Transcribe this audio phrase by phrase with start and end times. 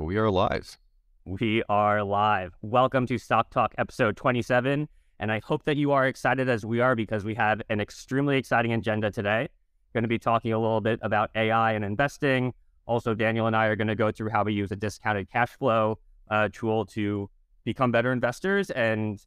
[0.00, 0.78] We are live.
[1.26, 2.54] We are live.
[2.62, 4.88] Welcome to Stock Talk episode 27.
[5.18, 8.38] And I hope that you are excited as we are because we have an extremely
[8.38, 9.48] exciting agenda today.
[9.92, 12.54] Going to be talking a little bit about AI and investing.
[12.86, 15.50] Also, Daniel and I are going to go through how we use a discounted cash
[15.50, 15.98] flow
[16.30, 17.28] uh, tool to
[17.64, 19.20] become better investors and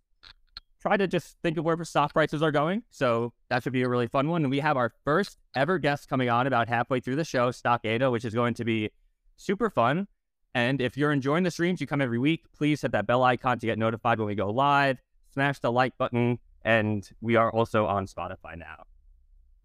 [0.81, 2.81] try to just think of where stock prices are going.
[2.89, 4.41] So that should be a really fun one.
[4.41, 7.81] And we have our first ever guest coming on about halfway through the show, Stock
[7.85, 8.89] Ada, which is going to be
[9.37, 10.07] super fun.
[10.55, 13.59] And if you're enjoying the streams, you come every week, please hit that bell icon
[13.59, 14.97] to get notified when we go live.
[15.33, 16.39] Smash the like button.
[16.63, 18.83] And we are also on Spotify now.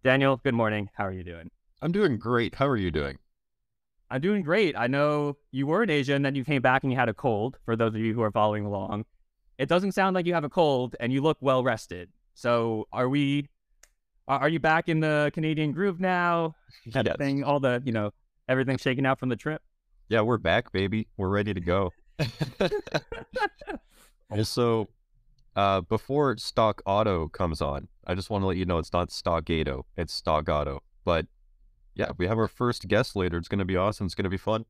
[0.03, 0.89] Daniel, good morning.
[0.95, 1.51] How are you doing?
[1.83, 2.55] I'm doing great.
[2.55, 3.19] How are you doing?
[4.11, 4.75] I'm doing great.
[4.77, 7.15] I know you were in Asia and then you came back and you had a
[7.15, 9.05] cold, for those of you who are following along.
[9.59, 12.09] It doesn't sound like you have a cold and you look well rested.
[12.35, 13.49] So are we
[14.29, 16.55] are you back in the Canadian groove now?
[16.95, 18.13] Everything, all the, you know,
[18.49, 19.63] everything shaken out from the trip?
[20.11, 21.07] Yeah, we're back, baby.
[21.19, 21.93] We're ready to go.
[24.31, 24.89] also,
[25.55, 29.11] uh, before Stock Auto comes on, I just want to let you know it's not
[29.11, 30.83] Stockado, it's Stock Auto.
[31.05, 31.27] But
[31.95, 33.37] yeah, we have our first guest later.
[33.37, 34.07] It's going to be awesome.
[34.07, 34.65] It's going to be fun.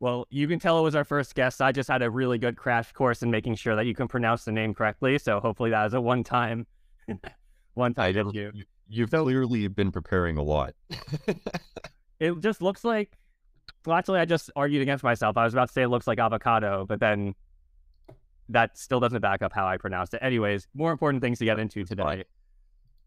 [0.00, 1.62] Well, you can tell it was our first guest.
[1.62, 4.44] I just had a really good crash course in making sure that you can pronounce
[4.44, 5.18] the name correctly.
[5.18, 6.66] So hopefully that is a one time,
[7.74, 8.16] one time.
[8.16, 8.52] I you.
[8.88, 10.74] You've so, clearly been preparing a lot.
[12.18, 13.12] it just looks like
[13.86, 15.36] well, actually, I just argued against myself.
[15.36, 17.34] I was about to say it looks like avocado, but then
[18.48, 20.20] that still doesn't back up how I pronounced it.
[20.22, 22.24] Anyways, more important things to get into today.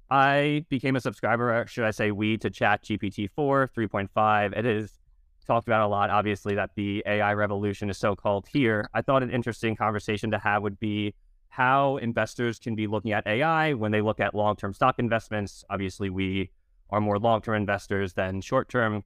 [0.10, 4.58] I became a subscriber, or should I say we, to Chat GPT 4 3.5.
[4.58, 5.00] It is
[5.48, 8.90] talked about a lot, obviously, that the AI revolution is so called here.
[8.94, 11.14] I thought an interesting conversation to have would be
[11.50, 15.64] how investors can be looking at AI when they look at long term stock investments.
[15.70, 16.52] Obviously, we
[16.90, 19.04] are more long term investors than short term.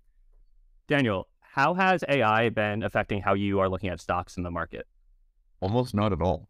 [0.87, 4.85] Daniel, how has AI been affecting how you are looking at stocks in the market?
[5.61, 6.49] Almost not at all.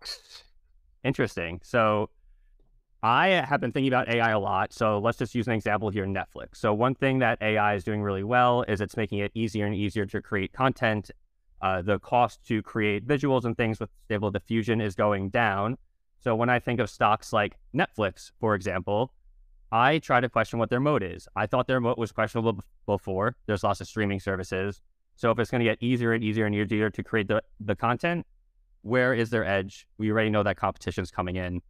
[1.04, 1.62] Interesting.
[1.64, 2.10] So
[3.04, 4.74] I have been thinking about AI a lot.
[4.74, 6.56] So let's just use an example here Netflix.
[6.56, 9.76] So, one thing that AI is doing really well is it's making it easier and
[9.76, 11.12] easier to create content.
[11.62, 15.78] Uh, the cost to create visuals and things with stable diffusion is going down.
[16.18, 19.14] So, when I think of stocks like Netflix, for example,
[19.72, 21.28] I try to question what their moat is.
[21.36, 23.36] I thought their moat was questionable before.
[23.46, 24.82] There's lots of streaming services.
[25.16, 27.76] So if it's going to get easier and easier and easier to create the, the
[27.76, 28.26] content,
[28.81, 29.88] where is their edge?
[29.98, 31.62] We already know that competition is coming in.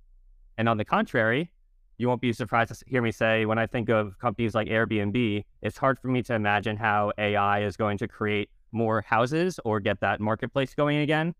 [0.57, 1.51] And on the contrary,
[1.97, 5.43] you won't be surprised to hear me say when I think of companies like Airbnb,
[5.61, 9.79] it's hard for me to imagine how AI is going to create more houses or
[9.79, 11.33] get that marketplace going again.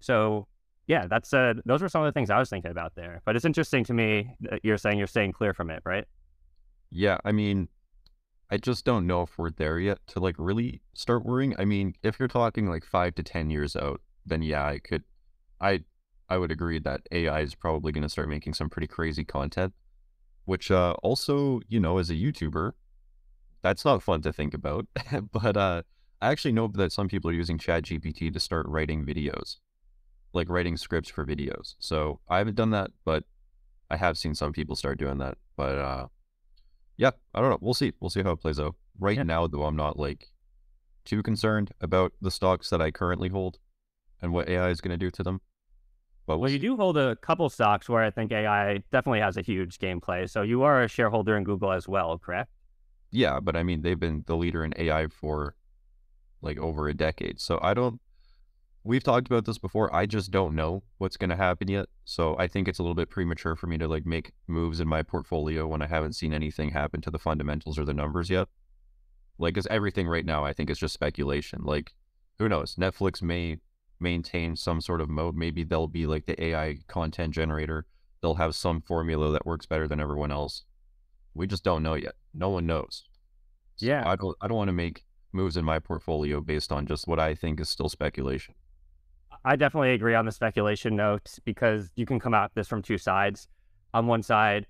[0.00, 0.46] So
[0.86, 3.22] yeah, that's uh, those were some of the things I was thinking about there.
[3.24, 6.04] But it's interesting to me that you're saying you're staying clear from it, right?
[6.90, 7.68] Yeah, I mean,
[8.52, 11.54] I just don't know if we're there yet to like really start worrying.
[11.58, 15.04] I mean, if you're talking like five to ten years out, then yeah, I could,
[15.58, 15.84] I,
[16.28, 19.72] I would agree that AI is probably going to start making some pretty crazy content.
[20.44, 22.72] Which uh, also, you know, as a YouTuber,
[23.62, 24.86] that's not fun to think about.
[25.32, 25.82] but uh,
[26.20, 29.56] I actually know that some people are using ChatGPT to start writing videos,
[30.34, 31.74] like writing scripts for videos.
[31.78, 33.24] So I haven't done that, but
[33.90, 35.38] I have seen some people start doing that.
[35.56, 36.06] But uh,
[36.96, 37.58] yeah, I don't know.
[37.60, 37.92] We'll see.
[38.00, 38.74] We'll see how it plays out.
[38.98, 39.22] Right yeah.
[39.22, 40.28] now, though, I'm not like
[41.04, 43.58] too concerned about the stocks that I currently hold
[44.20, 45.40] and what AI is going to do to them.
[46.26, 49.42] But well, you do hold a couple stocks where I think AI definitely has a
[49.42, 50.30] huge gameplay.
[50.30, 52.50] So you are a shareholder in Google as well, correct?
[53.10, 55.56] Yeah, but I mean, they've been the leader in AI for
[56.40, 57.40] like over a decade.
[57.40, 58.00] So I don't
[58.84, 59.94] we've talked about this before.
[59.94, 61.86] I just don't know what's going to happen yet.
[62.04, 64.88] So I think it's a little bit premature for me to like make moves in
[64.88, 68.48] my portfolio when I haven't seen anything happen to the fundamentals or the numbers yet.
[69.38, 71.60] Like, because everything right now, I think is just speculation.
[71.62, 71.92] Like,
[72.38, 72.76] who knows?
[72.76, 73.58] Netflix may
[73.98, 75.34] maintain some sort of moat.
[75.34, 77.86] Maybe they'll be like the AI content generator.
[78.20, 80.64] They'll have some formula that works better than everyone else.
[81.34, 82.14] We just don't know yet.
[82.34, 83.04] No one knows.
[83.76, 84.02] So yeah.
[84.06, 87.18] I don't I don't want to make moves in my portfolio based on just what
[87.18, 88.54] I think is still speculation.
[89.44, 92.98] I definitely agree on the speculation note because you can come at this from two
[92.98, 93.48] sides.
[93.92, 94.66] On one side,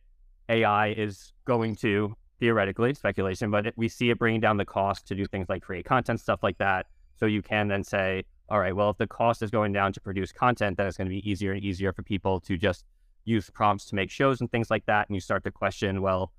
[0.48, 5.14] AI is going to theoretically speculation, but we see it bringing down the cost to
[5.14, 6.86] do things like create content, stuff like that.
[7.16, 10.00] So you can then say, all right, well, if the cost is going down to
[10.00, 12.84] produce content, then it's going to be easier and easier for people to just
[13.24, 15.08] use prompts to make shows and things like that.
[15.08, 16.32] And you start to question, well,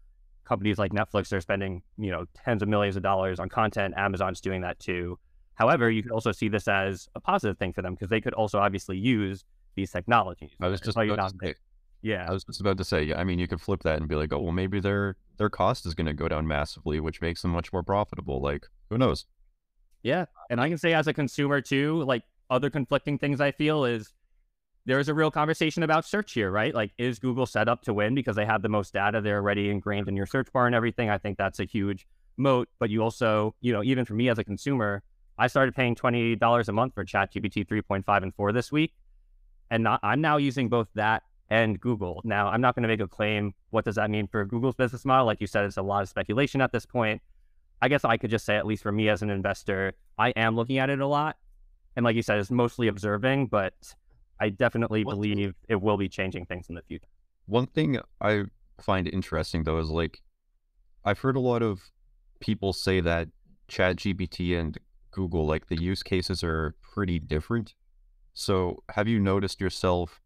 [0.44, 3.94] companies like Netflix are spending, you know, tens of millions of dollars on content.
[3.96, 5.18] Amazon's doing that too.
[5.56, 8.34] However, you could also see this as a positive thing for them because they could
[8.34, 9.46] also obviously use
[9.76, 10.52] these technologies.
[10.60, 11.56] I was just about to say,
[12.02, 13.14] yeah, I was just about to say.
[13.14, 15.86] I mean, you could flip that and be like, oh, well, maybe their their cost
[15.86, 18.42] is going to go down massively, which makes them much more profitable.
[18.42, 19.26] Like, who knows?
[20.04, 20.26] Yeah.
[20.50, 24.14] And I can say as a consumer too, like other conflicting things I feel is
[24.86, 26.76] there's a real conversation about search here, right?
[26.76, 29.22] Like, is Google set up to win because they have the most data?
[29.22, 31.10] They're already ingrained in your search bar and everything.
[31.10, 32.68] I think that's a huge moat.
[32.80, 35.02] But you also, you know, even for me as a consumer,
[35.38, 38.94] I started paying $20 a month for ChatGPT 3.5 and 4 this week.
[39.72, 42.22] And not, I'm now using both that and Google.
[42.24, 43.54] Now, I'm not going to make a claim.
[43.72, 45.26] What does that mean for Google's business model?
[45.26, 47.22] Like you said, it's a lot of speculation at this point.
[47.82, 50.56] I guess I could just say, at least for me as an investor, I am
[50.56, 51.38] looking at it a lot.
[51.96, 53.74] And like you said, it's mostly observing, but
[54.40, 57.08] I definitely believe it will be changing things in the future.
[57.46, 58.44] One thing I
[58.82, 60.22] find interesting though is like
[61.06, 61.82] I've heard a lot of
[62.40, 63.28] people say that
[63.70, 64.78] ChatGPT and
[65.14, 67.74] Google, like the use cases are pretty different.
[68.34, 70.20] So have you noticed yourself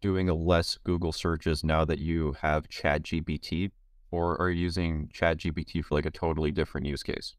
[0.00, 3.70] doing a less Google searches now that you have ChatGPT
[4.10, 7.36] or are you using ChatGPT for like a totally different use case?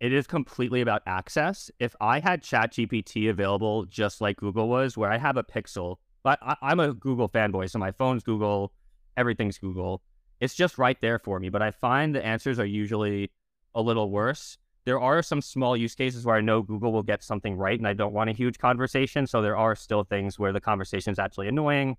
[0.00, 1.70] it is completely about access.
[1.78, 6.38] If I had ChatGPT available just like Google was, where I have a Pixel, but
[6.42, 8.72] I, am a Google fanboy, so my phone's Google,
[9.16, 10.02] everything's Google.
[10.40, 11.48] It's just right there for me.
[11.48, 13.30] But I find the answers are usually
[13.74, 14.58] a little worse.
[14.86, 17.86] There are some small use cases where I know Google will get something right and
[17.86, 19.26] I don't want a huge conversation.
[19.26, 21.98] So there are still things where the conversation is actually annoying.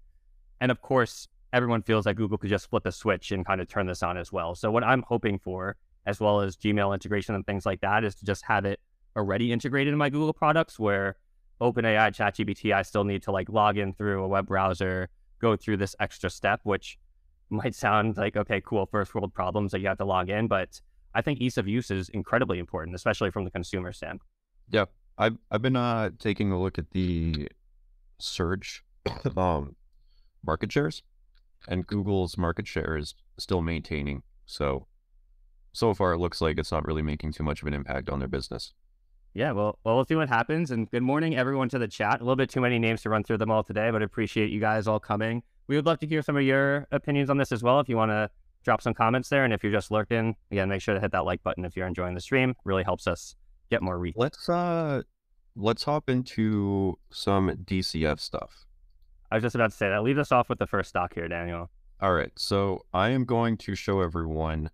[0.60, 3.68] And of course, everyone feels like Google could just flip a switch and kind of
[3.68, 4.56] turn this on as well.
[4.56, 5.76] So what I'm hoping for
[6.08, 8.80] as well as Gmail integration and things like that, is to just have it
[9.16, 11.18] already integrated in my Google products where
[11.60, 15.10] OpenAI, ChatGPT, I still need to like log in through a web browser,
[15.40, 16.98] go through this extra step, which
[17.50, 20.48] might sound like, okay, cool, first world problems that you have to log in.
[20.48, 20.80] But
[21.18, 24.22] I think ease of use is incredibly important, especially from the consumer stand.
[24.70, 24.86] Yeah.
[25.18, 27.50] I've, I've been uh, taking a look at the
[28.20, 28.84] search
[29.36, 29.76] um,
[30.46, 31.02] market shares,
[31.68, 34.22] and Google's market share is still maintaining.
[34.46, 34.86] So
[35.74, 38.20] so far it looks like it's not really making too much of an impact on
[38.20, 38.74] their business.
[39.34, 40.72] Yeah, well, well, we'll see what happens.
[40.72, 42.20] And good morning, everyone, to the chat.
[42.20, 44.60] A little bit too many names to run through them all today, but appreciate you
[44.60, 45.44] guys all coming.
[45.68, 47.80] We would love to hear some of your opinions on this as well.
[47.80, 48.30] If you want to
[48.68, 51.24] drop some comments there, and if you're just lurking, again, make sure to hit that
[51.24, 52.54] like button if you're enjoying the stream.
[52.66, 53.36] Really helps us
[53.72, 54.16] get more reach.
[54.18, 55.04] Let's uh,
[55.56, 58.66] let's hop into some DCF stuff.
[59.32, 60.04] I was just about to say that.
[60.04, 61.70] Leave us off with the first stock here, Daniel.
[62.02, 64.70] All right, so I am going to show everyone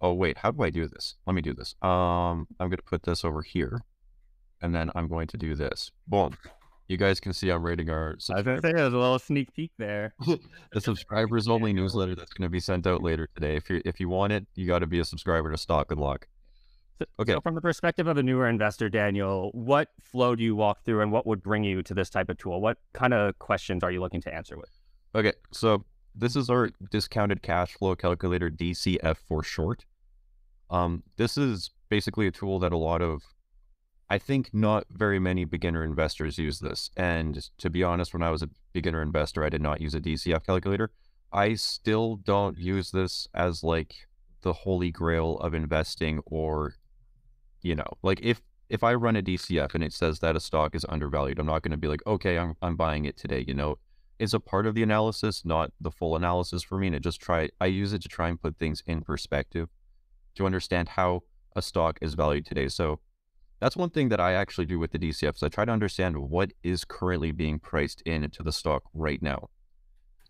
[0.00, 1.14] oh wait, how do I do this?
[1.26, 1.74] Let me do this.
[1.82, 3.80] Um, I'm going to put this over here,
[4.60, 5.90] and then I'm going to do this.
[6.06, 6.36] Boom.
[6.88, 8.16] You guys can see I'm rating our.
[8.30, 10.14] I was going to say there's a little sneak peek there.
[10.72, 13.56] the subscribers only newsletter that's going to be sent out later today.
[13.56, 16.28] If you if you want it, you got to be a subscriber to Stock Unlock.
[17.18, 17.32] okay.
[17.32, 21.00] So from the perspective of a newer investor, Daniel, what flow do you walk through,
[21.00, 22.60] and what would bring you to this type of tool?
[22.60, 24.70] What kind of questions are you looking to answer with?
[25.14, 25.84] Okay, so
[26.14, 29.84] this is our discounted cash flow calculator, DCF for short.
[30.70, 33.22] Um, this is basically a tool that a lot of,
[34.08, 36.90] I think not very many beginner investors use this.
[36.96, 40.00] And to be honest, when I was a beginner investor, I did not use a
[40.00, 40.90] DCF calculator.
[41.32, 43.94] I still don't use this as like
[44.42, 46.76] the holy grail of investing or,
[47.62, 50.74] you know, like if if I run a DCF and it says that a stock
[50.74, 53.44] is undervalued, I'm not going to be like, okay, I'm, I'm buying it today.
[53.46, 53.78] You know,
[54.18, 56.88] it's a part of the analysis, not the full analysis for me.
[56.88, 59.68] And it just try, I use it to try and put things in perspective
[60.34, 61.22] to understand how
[61.54, 62.68] a stock is valued today.
[62.68, 62.98] So
[63.60, 65.42] that's one thing that I actually do with the DCFs.
[65.42, 69.48] I try to understand what is currently being priced into the stock right now.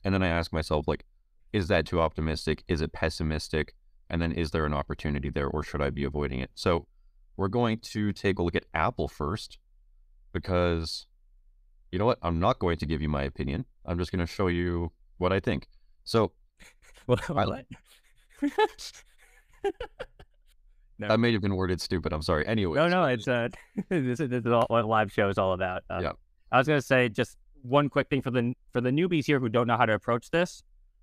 [0.04, 1.04] And then I ask myself, like,
[1.52, 2.62] is that too optimistic?
[2.68, 3.74] Is it pessimistic?
[4.08, 6.50] And then is there an opportunity there or should I be avoiding it?
[6.54, 6.86] So
[7.36, 9.58] we're going to take a look at Apple first
[10.32, 11.06] because
[11.90, 12.18] you know what?
[12.22, 13.64] I'm not going to give you my opinion.
[13.84, 15.66] I'm just going to show you what I think.
[16.04, 16.32] So,
[17.06, 17.64] well, I,
[20.98, 21.08] no.
[21.08, 22.12] That may have been worded stupid.
[22.12, 22.46] I'm sorry.
[22.46, 22.76] Anyway.
[22.76, 23.48] No, no, it's uh,
[23.88, 25.82] this, is, this is all, what live show is all about.
[25.90, 26.12] Um, yeah.
[26.52, 29.48] I was gonna say just one quick thing for the for the newbies here who
[29.48, 30.62] don't know how to approach this.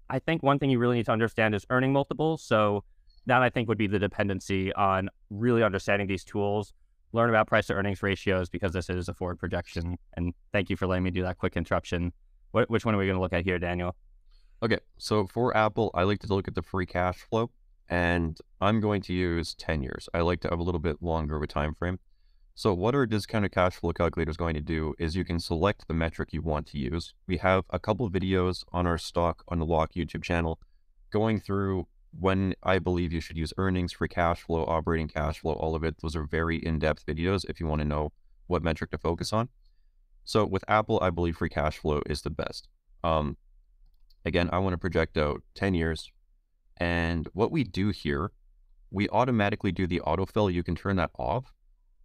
[0.09, 2.43] I think one thing you really need to understand is earning multiples.
[2.43, 2.83] So
[3.25, 6.73] that I think would be the dependency on really understanding these tools,
[7.13, 9.97] learn about price to earnings ratios because this is a forward projection.
[10.17, 12.11] And thank you for letting me do that quick interruption.
[12.51, 13.95] What, which one are we going to look at here, Daniel?
[14.61, 17.49] Okay, so for Apple, I like to look at the free cash flow
[17.89, 20.09] and I'm going to use 10 years.
[20.13, 21.99] I like to have a little bit longer of a time frame.
[22.55, 25.87] So what our discounted cash flow calculator is going to do is you can select
[25.87, 27.15] the metric you want to use.
[27.27, 30.59] We have a couple videos on our stock on the Lock YouTube channel
[31.11, 31.87] going through
[32.19, 35.83] when I believe you should use earnings, free cash flow, operating cash flow, all of
[35.83, 35.95] it.
[36.01, 38.11] Those are very in-depth videos if you want to know
[38.45, 39.49] what metric to focus on.
[40.23, 42.67] So with Apple, I believe free cash flow is the best.
[43.03, 43.37] Um,
[44.25, 46.11] again, I want to project out 10 years,
[46.77, 48.31] and what we do here,
[48.91, 50.53] we automatically do the autofill.
[50.53, 51.53] You can turn that off.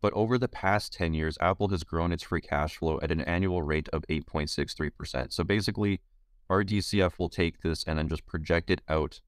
[0.01, 3.21] But over the past 10 years, Apple has grown its free cash flow at an
[3.23, 5.33] annual rate of 8.63%.
[5.33, 6.01] So basically,
[6.49, 9.21] our DCF will take this and then just project it out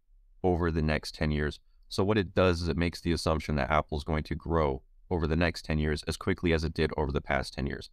[0.42, 1.58] over the next 10 years.
[1.88, 4.82] So what it does is it makes the assumption that Apple is going to grow
[5.10, 7.90] over the next 10 years as quickly as it did over the past 10 years.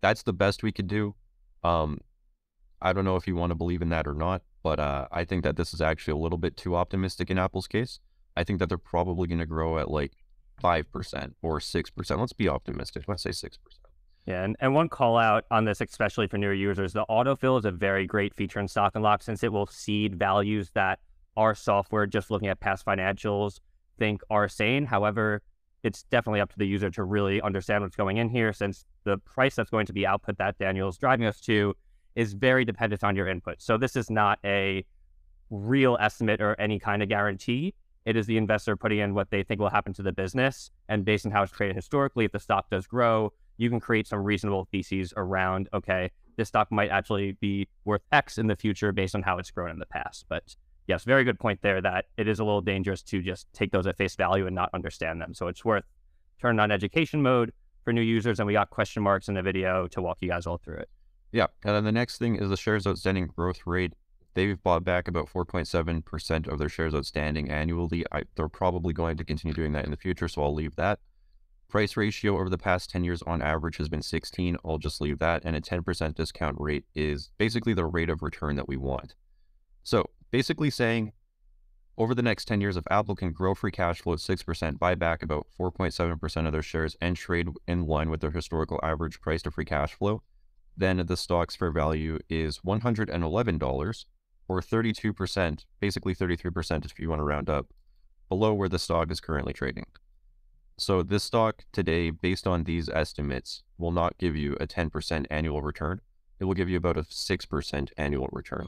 [0.00, 1.14] That's the best we could do.
[1.62, 1.98] Um,
[2.80, 5.24] I don't know if you want to believe in that or not, but uh, I
[5.24, 8.00] think that this is actually a little bit too optimistic in Apple's case.
[8.36, 10.12] I think that they're probably going to grow at like
[10.62, 12.18] 5% or 6%.
[12.18, 13.04] Let's be optimistic.
[13.08, 13.58] Let's say 6%.
[14.26, 17.64] Yeah, and, and one call out on this, especially for newer users, the autofill is
[17.64, 21.00] a very great feature in Stock Unlock since it will seed values that
[21.36, 23.60] our software, just looking at past financials,
[23.98, 24.84] think are sane.
[24.84, 25.42] However,
[25.82, 29.16] it's definitely up to the user to really understand what's going in here since the
[29.18, 31.74] price that's going to be output that Daniel's driving us to
[32.20, 33.62] is very dependent on your input.
[33.62, 34.84] So this is not a
[35.48, 37.74] real estimate or any kind of guarantee.
[38.04, 40.70] It is the investor putting in what they think will happen to the business.
[40.90, 44.06] And based on how it's traded historically, if the stock does grow, you can create
[44.06, 48.92] some reasonable theses around, okay, this stock might actually be worth X in the future
[48.92, 50.26] based on how it's grown in the past.
[50.28, 53.72] But yes, very good point there that it is a little dangerous to just take
[53.72, 55.32] those at face value and not understand them.
[55.32, 55.84] So it's worth
[56.38, 58.40] turning on education mode for new users.
[58.40, 60.90] And we got question marks in the video to walk you guys all through it.
[61.32, 61.46] Yeah.
[61.64, 63.94] And then the next thing is the shares outstanding growth rate.
[64.34, 68.04] They've bought back about 4.7% of their shares outstanding annually.
[68.12, 71.00] I, they're probably going to continue doing that in the future, so I'll leave that.
[71.68, 74.56] Price ratio over the past 10 years on average has been 16.
[74.64, 75.42] I'll just leave that.
[75.44, 79.14] And a 10% discount rate is basically the rate of return that we want.
[79.82, 81.12] So basically saying
[82.00, 84.94] over the next 10 years, if Apple can grow free cash flow at 6%, buy
[84.94, 89.42] back about 4.7% of their shares, and trade in line with their historical average price
[89.42, 90.22] to free cash flow,
[90.76, 94.04] then the stock's fair value is $111
[94.48, 97.66] or 32%, basically 33% if you want to round up,
[98.28, 99.86] below where the stock is currently trading.
[100.78, 105.60] So this stock today, based on these estimates, will not give you a 10% annual
[105.60, 106.00] return.
[106.38, 108.66] It will give you about a 6% annual return.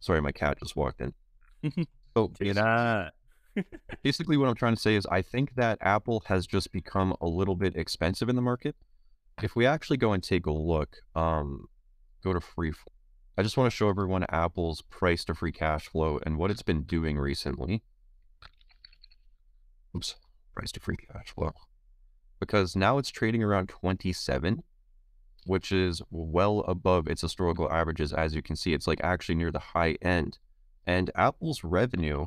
[0.00, 1.14] Sorry, my cat just walked in.
[2.14, 3.10] so basically,
[4.02, 7.26] basically, what I'm trying to say is I think that Apple has just become a
[7.26, 8.76] little bit expensive in the market.
[9.42, 11.66] If we actually go and take a look, um,
[12.22, 12.72] go to free.
[13.36, 16.62] I just want to show everyone Apple's price to free cash flow and what it's
[16.62, 17.82] been doing recently.
[19.96, 20.14] Oops
[20.54, 21.52] price to free cash flow
[22.40, 24.62] because now it's trading around 27
[25.46, 29.50] which is well above its historical averages as you can see it's like actually near
[29.50, 30.38] the high end
[30.86, 32.26] and apple's revenue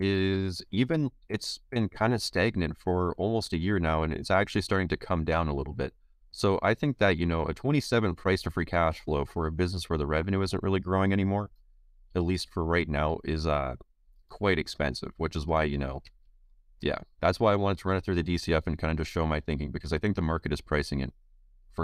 [0.00, 4.62] is even it's been kind of stagnant for almost a year now and it's actually
[4.62, 5.94] starting to come down a little bit.
[6.32, 9.52] So i think that you know a 27 price to free cash flow for a
[9.52, 11.50] business where the revenue isn't really growing anymore
[12.14, 13.74] at least for right now is uh
[14.28, 16.00] quite expensive which is why you know
[16.80, 19.10] yeah, that's why I wanted to run it through the DCF and kind of just
[19.10, 21.12] show my thinking because I think the market is pricing it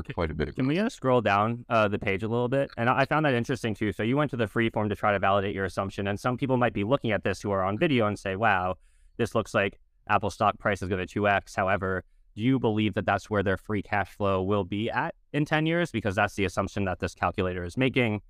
[0.03, 0.55] for quite a bit.
[0.55, 2.71] Can we scroll down uh, the page a little bit?
[2.76, 3.93] And I found that interesting too.
[3.93, 6.37] So you went to the free form to try to validate your assumption, and some
[6.37, 8.76] people might be looking at this who are on video and say, "Wow,
[9.17, 12.95] this looks like Apple stock price is going to two x." However, do you believe
[12.95, 15.91] that that's where their free cash flow will be at in ten years?
[15.91, 18.21] Because that's the assumption that this calculator is making.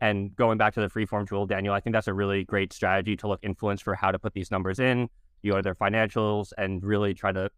[0.00, 3.16] And going back to the freeform tool, Daniel, I think that's a really great strategy
[3.16, 5.08] to look influence for how to put these numbers in
[5.42, 7.48] you know, their financials and really try to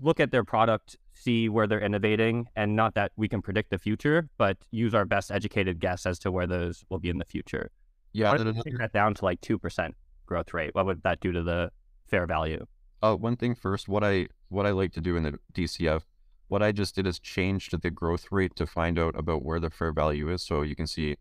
[0.00, 3.78] look at their product, see where they're innovating, and not that we can predict the
[3.78, 7.24] future, but use our best educated guess as to where those will be in the
[7.24, 7.70] future.
[8.12, 8.52] Yeah, another...
[8.52, 9.94] take that down to like two percent
[10.26, 10.74] growth rate.
[10.74, 11.70] What would that do to the
[12.06, 12.66] fair value?
[13.02, 16.02] Uh, one thing first, what I what I like to do in the DCF,
[16.48, 19.70] what I just did is change the growth rate to find out about where the
[19.70, 20.42] fair value is.
[20.42, 21.16] So you can see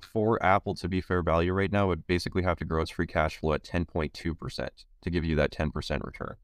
[0.00, 3.06] for Apple to be fair value right now would basically have to grow its free
[3.06, 4.68] cash flow at 10.2%
[5.02, 6.36] to give you that 10% return,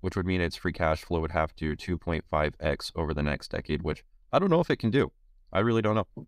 [0.00, 3.82] which would mean its free cash flow would have to 2.5x over the next decade,
[3.82, 5.12] which I don't know if it can do.
[5.52, 6.26] I really don't know.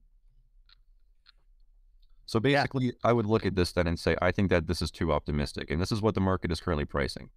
[2.26, 2.92] So basically, yeah.
[3.02, 5.70] I would look at this then and say, I think that this is too optimistic.
[5.70, 7.30] And this is what the market is currently pricing.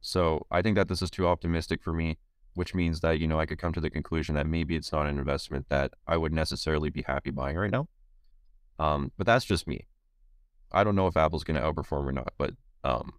[0.00, 2.18] So I think that this is too optimistic for me,
[2.54, 5.06] which means that, you know, I could come to the conclusion that maybe it's not
[5.06, 7.88] an investment that I would necessarily be happy buying right now.
[8.78, 9.86] Um, but that's just me.
[10.72, 12.54] I don't know if Apple's going to outperform or not, but
[12.84, 13.12] um,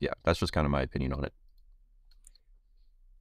[0.00, 1.32] yeah, that's just kind of my opinion on it.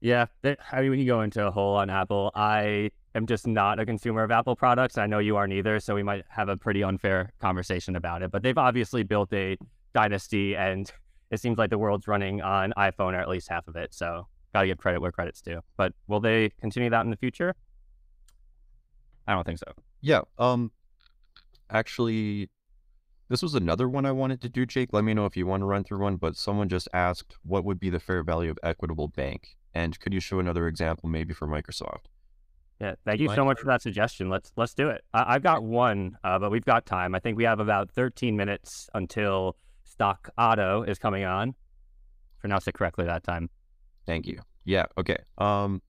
[0.04, 2.30] Yeah, I mean, we can go into a hole on Apple.
[2.36, 4.98] I am just not a consumer of Apple products.
[4.98, 8.30] I know you aren't either, so we might have a pretty unfair conversation about it.
[8.30, 9.58] But they've obviously built a
[9.94, 10.92] dynasty, and
[11.32, 13.94] it seems like the world's running on iPhone or at least half of it.
[13.94, 15.62] So, gotta give credit where credit's due.
[15.78, 17.56] But will they continue that in the future?
[19.26, 19.72] I don't think so.
[20.02, 20.24] Yeah.
[20.38, 20.74] Um,
[21.70, 22.50] actually
[23.30, 24.90] this was another one I wanted to do, Jake.
[24.92, 26.18] Let me know if you want to run through one.
[26.18, 29.56] But someone just asked, what would be the fair value of Equitable Bank?
[29.74, 32.06] And could you show another example, maybe for Microsoft?
[32.80, 34.30] Yeah, thank you so much for that suggestion.
[34.30, 35.04] Let's let's do it.
[35.14, 37.16] I, have got one, uh, but we've got time.
[37.16, 41.56] I think we have about 13 minutes until Stock Auto is coming on.
[42.40, 43.50] Pronounced it correctly that time.
[44.06, 44.40] Thank you.
[44.66, 44.86] Yeah.
[44.98, 45.18] Okay.
[45.38, 45.82] Um,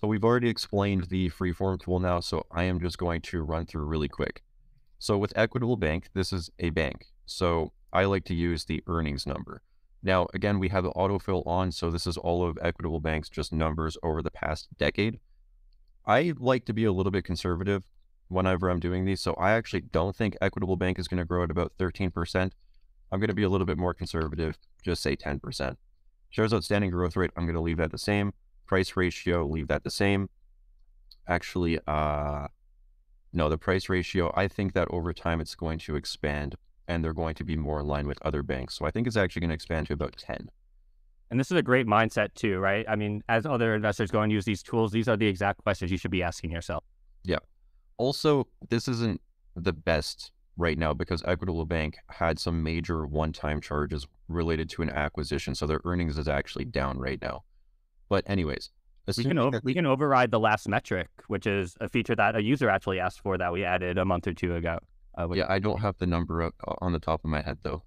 [0.00, 3.66] so we've already explained the freeform tool now, so I am just going to run
[3.66, 4.42] through really quick.
[4.98, 7.06] So with Equitable Bank, this is a bank.
[7.24, 9.62] So I like to use the earnings number.
[10.02, 13.52] Now, again, we have the autofill on, so this is all of Equitable Bank's just
[13.52, 15.20] numbers over the past decade.
[16.06, 17.84] I like to be a little bit conservative
[18.28, 21.44] whenever I'm doing these, so I actually don't think Equitable Bank is going to grow
[21.44, 22.52] at about 13%.
[23.12, 25.76] I'm going to be a little bit more conservative, just say 10%.
[26.30, 28.32] Shares outstanding growth rate, I'm going to leave that the same.
[28.66, 30.30] Price ratio, leave that the same.
[31.26, 32.46] Actually, uh,
[33.32, 36.54] no, the price ratio, I think that over time it's going to expand
[36.90, 38.74] and they're going to be more in line with other banks.
[38.74, 40.50] So I think it's actually going to expand to about 10.
[41.30, 42.84] And this is a great mindset too, right?
[42.88, 45.92] I mean, as other investors go and use these tools, these are the exact questions
[45.92, 46.82] you should be asking yourself.
[47.22, 47.38] Yeah.
[47.96, 49.20] Also, this isn't
[49.54, 54.90] the best right now because Equitable Bank had some major one-time charges related to an
[54.90, 57.44] acquisition, so their earnings is actually down right now.
[58.08, 58.70] But anyways,
[59.16, 62.42] we can over, we can override the last metric, which is a feature that a
[62.42, 64.80] user actually asked for that we added a month or two ago.
[65.20, 67.82] Uh, yeah, I don't have the number up on the top of my head though.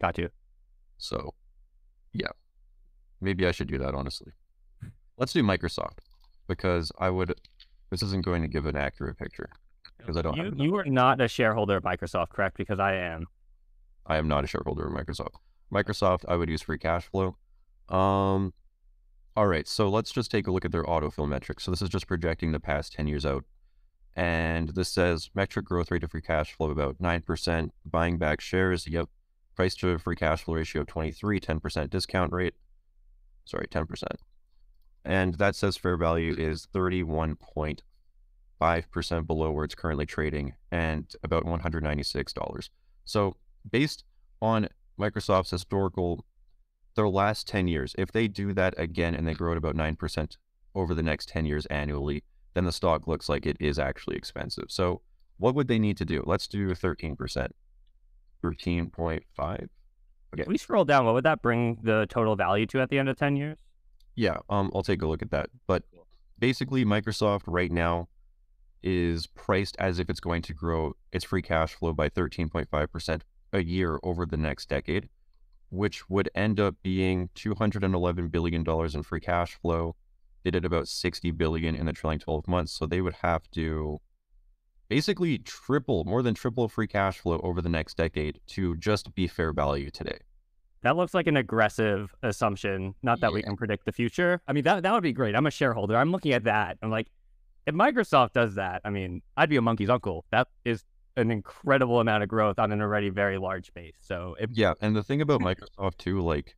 [0.00, 0.30] Got you.
[0.98, 1.34] So,
[2.12, 2.30] yeah,
[3.20, 4.32] maybe I should do that honestly.
[5.16, 5.98] Let's do Microsoft
[6.48, 7.34] because I would.
[7.90, 9.50] This isn't going to give an accurate picture
[9.98, 10.36] because I don't.
[10.36, 12.56] You, you are not a shareholder of Microsoft, correct?
[12.56, 13.26] Because I am.
[14.06, 15.34] I am not a shareholder of Microsoft.
[15.72, 17.36] Microsoft, I would use free cash flow.
[17.88, 18.52] Um,
[19.36, 21.64] all right, so let's just take a look at their autofill metrics.
[21.64, 23.44] So this is just projecting the past 10 years out.
[24.16, 28.86] And this says metric growth rate of free cash flow about 9%, buying back shares,
[28.86, 29.08] yep,
[29.54, 32.54] price to free cash flow ratio of 23, 10% discount rate.
[33.44, 34.02] Sorry, 10%.
[35.04, 42.68] And that says fair value is 31.5% below where it's currently trading and about $196.
[43.04, 43.36] So
[43.70, 44.04] based
[44.42, 46.24] on Microsoft's historical
[46.96, 50.36] their last 10 years, if they do that again and they grow at about 9%
[50.74, 54.66] over the next 10 years annually, then the stock looks like it is actually expensive.
[54.68, 55.02] So
[55.38, 56.22] what would they need to do?
[56.26, 57.16] Let's do 13%.
[58.42, 59.68] 13.5.
[60.32, 60.42] Okay.
[60.42, 63.08] If we scroll down, what would that bring the total value to at the end
[63.08, 63.58] of 10 years?
[64.16, 65.50] Yeah, um, I'll take a look at that.
[65.66, 65.84] But
[66.38, 68.08] basically, Microsoft right now
[68.82, 73.20] is priced as if it's going to grow its free cash flow by 13.5%
[73.52, 75.08] a year over the next decade
[75.70, 79.94] which would end up being $211 billion in free cash flow.
[80.42, 82.72] They did about 60 billion in the trailing 12 months.
[82.72, 84.00] So they would have to
[84.88, 89.26] basically triple, more than triple free cash flow over the next decade to just be
[89.26, 90.18] fair value today.
[90.82, 92.94] That looks like an aggressive assumption.
[93.02, 93.34] Not that yeah.
[93.34, 94.40] we can predict the future.
[94.48, 95.36] I mean, that that would be great.
[95.36, 95.96] I'm a shareholder.
[95.96, 96.78] I'm looking at that.
[96.82, 97.08] I'm like,
[97.66, 100.24] if Microsoft does that, I mean, I'd be a monkey's uncle.
[100.30, 100.84] That is
[101.16, 103.94] an incredible amount of growth on an already very large base.
[104.00, 106.56] So yeah, and the thing about Microsoft too, like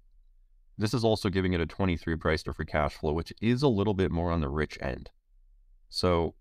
[0.79, 3.69] this is also giving it a 23 price to free cash flow, which is a
[3.69, 5.11] little bit more on the rich end.
[5.89, 6.35] So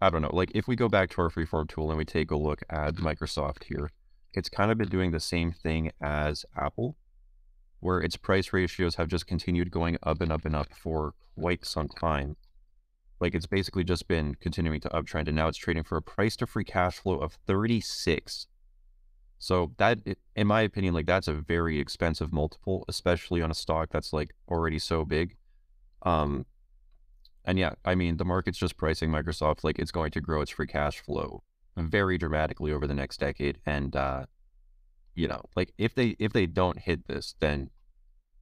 [0.00, 2.30] I don't know, like if we go back to our freeform tool and we take
[2.30, 3.90] a look at Microsoft here,
[4.32, 6.96] it's kind of been doing the same thing as Apple,
[7.80, 11.64] where its price ratios have just continued going up and up and up for quite
[11.64, 12.36] some time.
[13.20, 16.36] Like it's basically just been continuing to uptrend, and now it's trading for a price
[16.36, 18.48] to free cash flow of 36.
[19.38, 19.98] So that,
[20.36, 24.34] in my opinion, like that's a very expensive multiple, especially on a stock that's like
[24.48, 25.36] already so big.
[26.02, 26.46] Um,
[27.44, 30.50] and yeah, I mean the market's just pricing Microsoft like it's going to grow its
[30.50, 31.42] free cash flow
[31.76, 34.26] very dramatically over the next decade, and uh,
[35.14, 37.70] you know, like if they if they don't hit this, then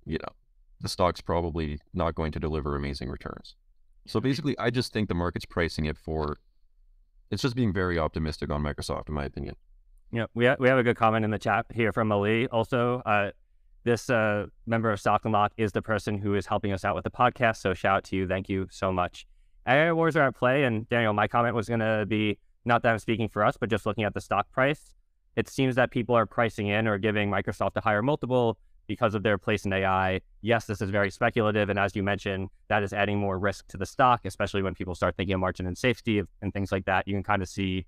[0.05, 0.33] you know
[0.81, 3.55] the stock's probably not going to deliver amazing returns.
[4.07, 6.39] So basically, I just think the market's pricing it for.
[7.31, 9.55] It's just being very optimistic on Microsoft, in my opinion.
[10.13, 12.47] Yeah, we ha- we have a good comment in the chat here from Ali.
[12.49, 13.31] Also, uh,
[13.85, 17.05] this uh, member of Stock Unlock is the person who is helping us out with
[17.05, 17.57] the podcast.
[17.57, 18.29] So shout out to you.
[18.29, 19.27] Thank you so much.
[19.67, 22.93] AI wars are at play, and Daniel, my comment was going to be not that
[22.93, 24.95] I'm speaking for us, but just looking at the stock price.
[25.35, 29.23] It seems that people are pricing in or giving Microsoft a higher multiple because of
[29.23, 30.21] their place in AI.
[30.43, 31.71] Yes, this is very speculative.
[31.71, 34.95] And as you mentioned, that is adding more risk to the stock, especially when people
[34.95, 37.09] start thinking of margin and safety and things like that.
[37.09, 37.87] You can kind of see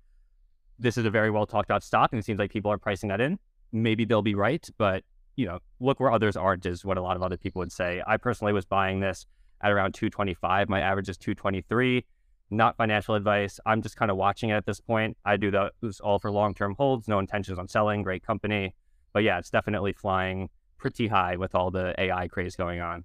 [0.79, 2.11] this is a very well talked about stock.
[2.11, 3.39] And it seems like people are pricing that in.
[3.71, 5.03] Maybe they'll be right, but
[5.35, 8.01] you know, look where others aren't is what a lot of other people would say.
[8.07, 9.25] I personally was buying this
[9.61, 10.69] at around 225.
[10.69, 12.05] My average is 223.
[12.51, 13.59] not financial advice.
[13.65, 15.17] I'm just kind of watching it at this point.
[15.25, 18.75] I do those all for long term holds, no intentions on selling, great company.
[19.13, 23.03] But yeah, it's definitely flying pretty high with all the AI craze going on.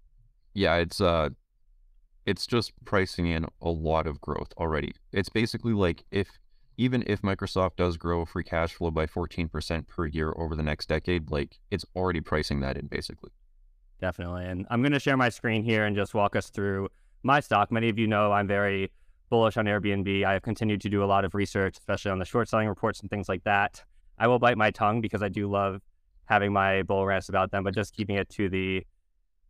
[0.55, 1.31] Yeah, it's uh
[2.27, 4.93] it's just pricing in a lot of growth already.
[5.13, 6.29] It's basically like if
[6.81, 10.89] even if Microsoft does grow free cash flow by 14% per year over the next
[10.89, 13.31] decade, like it's already pricing that in basically.
[14.01, 14.47] Definitely.
[14.47, 16.89] And I'm going to share my screen here and just walk us through
[17.23, 17.71] my stock.
[17.71, 18.91] Many of you know I'm very
[19.29, 20.25] bullish on Airbnb.
[20.25, 23.01] I have continued to do a lot of research, especially on the short selling reports
[23.01, 23.85] and things like that.
[24.17, 25.83] I will bite my tongue because I do love
[26.25, 28.87] having my bull rants about them, but just keeping it to the,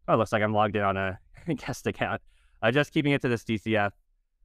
[0.09, 1.16] oh, it looks like I'm logged in on a
[1.55, 2.21] guest account.
[2.61, 3.93] Uh, just keeping it to this DCF.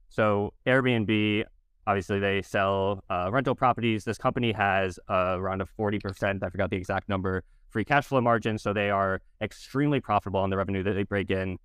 [0.08, 1.46] So Airbnb,
[1.86, 4.04] obviously they sell uh, rental properties.
[4.04, 8.20] This company has uh, around a 40%, I forgot the exact number, free cash flow
[8.20, 8.58] margin.
[8.58, 11.58] So they are extremely profitable on the revenue that they break in.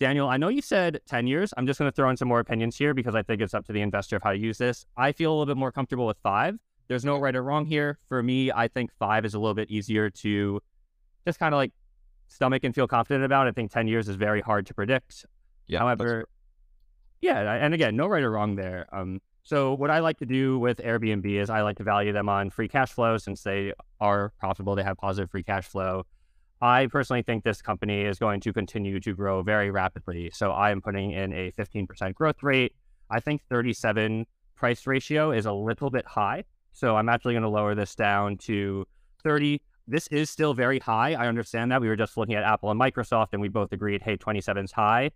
[0.00, 1.54] Daniel, I know you said 10 years.
[1.56, 3.64] I'm just going to throw in some more opinions here because I think it's up
[3.66, 4.86] to the investor of how to use this.
[4.96, 6.58] I feel a little bit more comfortable with five.
[6.88, 7.98] There's no right or wrong here.
[8.08, 10.60] For me, I think five is a little bit easier to
[11.26, 11.72] just kind of like
[12.28, 13.46] stomach and feel confident about.
[13.46, 15.24] I think 10 years is very hard to predict.
[15.66, 15.78] Yeah.
[15.78, 16.28] However,
[17.20, 18.86] yeah, and again, no right or wrong there.
[18.92, 22.28] Um, so what I like to do with Airbnb is I like to value them
[22.28, 26.06] on free cash flow since they are profitable, they have positive free cash flow.
[26.62, 30.30] I personally think this company is going to continue to grow very rapidly.
[30.32, 32.74] So I am putting in a 15% growth rate.
[33.10, 34.26] I think 37
[34.56, 36.44] price ratio is a little bit high.
[36.72, 38.86] So I'm actually going to lower this down to
[39.22, 39.60] 30.
[39.86, 41.12] This is still very high.
[41.12, 41.82] I understand that.
[41.82, 44.72] We were just looking at Apple and Microsoft and we both agreed, hey, 27 is
[44.72, 45.10] high.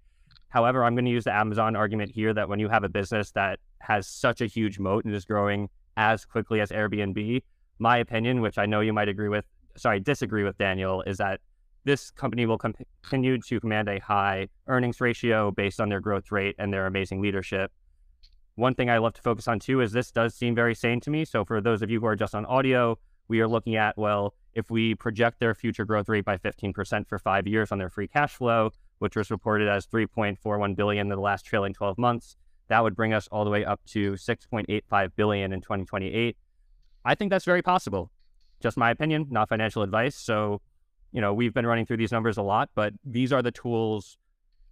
[0.49, 3.31] However, I'm going to use the Amazon argument here that when you have a business
[3.33, 7.43] that has such a huge moat and is growing as quickly as Airbnb,
[7.79, 9.45] my opinion, which I know you might agree with,
[9.77, 11.41] sorry, disagree with Daniel, is that
[11.85, 16.57] this company will continue to command a high earnings ratio based on their growth rate
[16.59, 17.71] and their amazing leadership.
[18.57, 21.11] One thing I love to focus on too is this does seem very sane to
[21.11, 21.25] me.
[21.25, 24.35] So for those of you who are just on audio, we are looking at, well,
[24.55, 28.09] if we project their future growth rate by 15% for five years on their free
[28.09, 32.37] cash flow, which was reported as 3.41 billion in the last trailing 12 months,
[32.69, 36.37] that would bring us all the way up to 6.85 billion in 2028.
[37.05, 38.11] I think that's very possible.
[38.61, 40.17] Just my opinion, not financial advice.
[40.17, 40.61] So,
[41.13, 44.19] you know, we've been running through these numbers a lot, but these are the tools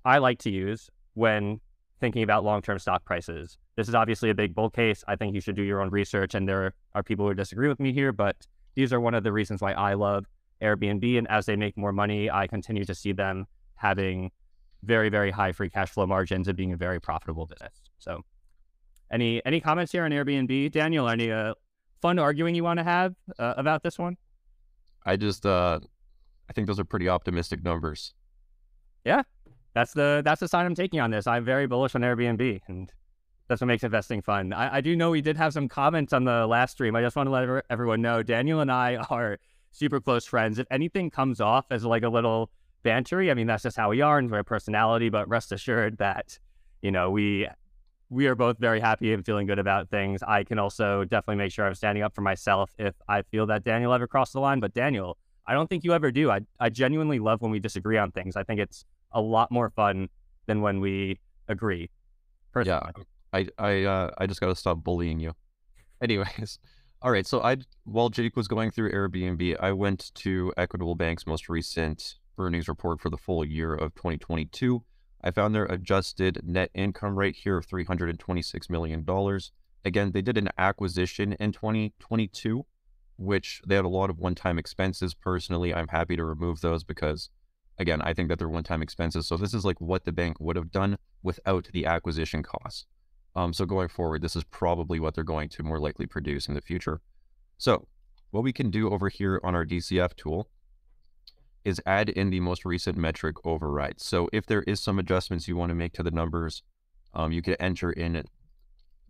[0.04, 1.60] I like to use when
[2.00, 3.56] thinking about long-term stock prices.
[3.76, 5.02] This is obviously a big bull case.
[5.08, 7.80] I think you should do your own research, and there are people who disagree with
[7.80, 8.36] me here, but
[8.74, 10.26] these are one of the reasons why I love
[10.60, 11.16] Airbnb.
[11.16, 14.30] And as they make more money, I continue to see them having
[14.82, 17.74] very, very high free cash flow margins and being a very profitable business.
[17.98, 18.24] So,
[19.10, 21.08] any any comments here on Airbnb, Daniel?
[21.08, 21.54] Any uh,
[22.00, 24.16] fun arguing you want to have uh, about this one?
[25.04, 25.78] I just, uh,
[26.48, 28.12] I think those are pretty optimistic numbers.
[29.04, 29.22] Yeah,
[29.74, 31.26] that's the that's the sign I'm taking on this.
[31.26, 32.92] I'm very bullish on Airbnb, and
[33.48, 34.52] that's what makes investing fun.
[34.52, 36.96] I, I do know we did have some comments on the last stream.
[36.96, 39.38] I just want to let everyone know Daniel and I are
[39.70, 40.58] super close friends.
[40.58, 42.50] If anything comes off as like a little
[42.84, 43.30] bantery.
[43.30, 45.08] I mean, that's just how we are and our personality.
[45.08, 46.38] But rest assured that
[46.82, 47.48] you know we
[48.08, 50.22] we are both very happy and feeling good about things.
[50.22, 53.64] I can also definitely make sure I'm standing up for myself if I feel that
[53.64, 54.60] Daniel ever crossed the line.
[54.60, 56.30] But Daniel, I don't think you ever do.
[56.30, 58.36] I I genuinely love when we disagree on things.
[58.36, 60.08] I think it's a lot more fun
[60.46, 61.90] than when we agree.
[62.52, 62.92] Personally.
[62.96, 65.32] Yeah, I I uh, I just got to stop bullying you.
[66.02, 66.58] Anyways,
[67.02, 67.26] all right.
[67.26, 72.16] So I while Jake was going through Airbnb, I went to Equitable Bank's most recent
[72.38, 74.82] earnings report for the full year of 2022.
[75.22, 79.04] I found their adjusted net income rate here of $326 million.
[79.84, 82.66] Again, they did an acquisition in 2022,
[83.16, 85.14] which they had a lot of one time expenses.
[85.14, 87.30] Personally, I'm happy to remove those because,
[87.78, 89.26] again, I think that they're one time expenses.
[89.26, 92.86] So this is like what the bank would have done without the acquisition costs.
[93.34, 96.54] Um, so going forward, this is probably what they're going to more likely produce in
[96.54, 97.00] the future.
[97.58, 97.86] So
[98.30, 100.48] what we can do over here on our DCF tool
[101.66, 104.00] is add in the most recent metric override.
[104.00, 106.62] So if there is some adjustments you want to make to the numbers,
[107.12, 108.22] um, you can enter in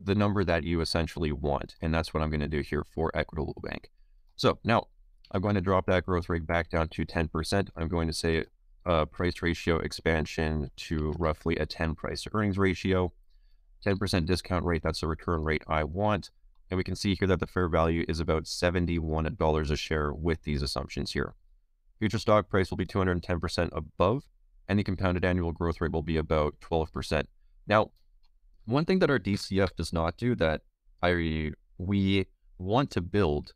[0.00, 1.76] the number that you essentially want.
[1.82, 3.90] And that's what I'm going to do here for Equitable Bank.
[4.36, 4.86] So now
[5.30, 7.68] I'm going to drop that growth rate back down to 10%.
[7.76, 8.46] I'm going to say
[8.86, 13.12] uh, price ratio expansion to roughly a 10 price to earnings ratio,
[13.84, 14.82] 10% discount rate.
[14.82, 16.30] That's the return rate I want.
[16.70, 20.42] And we can see here that the fair value is about $71 a share with
[20.44, 21.34] these assumptions here.
[21.98, 24.24] Future stock price will be 210% above,
[24.68, 27.24] and the compounded annual growth rate will be about 12%.
[27.66, 27.90] Now,
[28.66, 30.62] one thing that our DCF does not do that
[31.02, 32.26] I we
[32.58, 33.52] want to build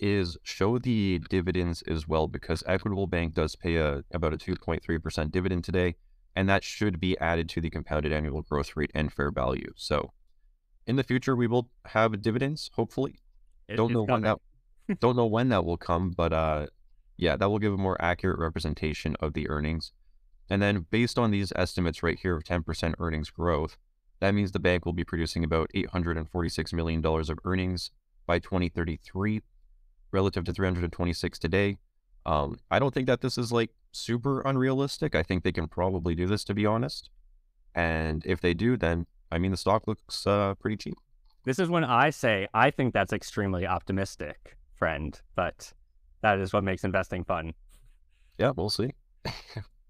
[0.00, 5.30] is show the dividends as well because Equitable Bank does pay a about a 2.3%
[5.30, 5.94] dividend today.
[6.36, 9.72] and that should be added to the compounded annual growth rate and fair value.
[9.76, 10.10] So
[10.84, 13.14] in the future, we will have dividends, hopefully.
[13.68, 16.66] It- don't know when that don't know when that will come, but uh,
[17.16, 19.92] yeah, that will give a more accurate representation of the earnings.
[20.50, 23.76] And then based on these estimates right here of 10% earnings growth,
[24.20, 27.90] that means the bank will be producing about $846 million of earnings
[28.26, 29.42] by 2033
[30.12, 31.78] relative to 326 today.
[32.26, 35.14] Um, I don't think that this is like super unrealistic.
[35.14, 37.10] I think they can probably do this to be honest.
[37.74, 40.94] And if they do, then I mean the stock looks uh, pretty cheap.
[41.44, 45.72] This is when I say I think that's extremely optimistic, friend, but
[46.24, 47.52] that is what makes investing fun.
[48.38, 48.90] Yeah, we'll see.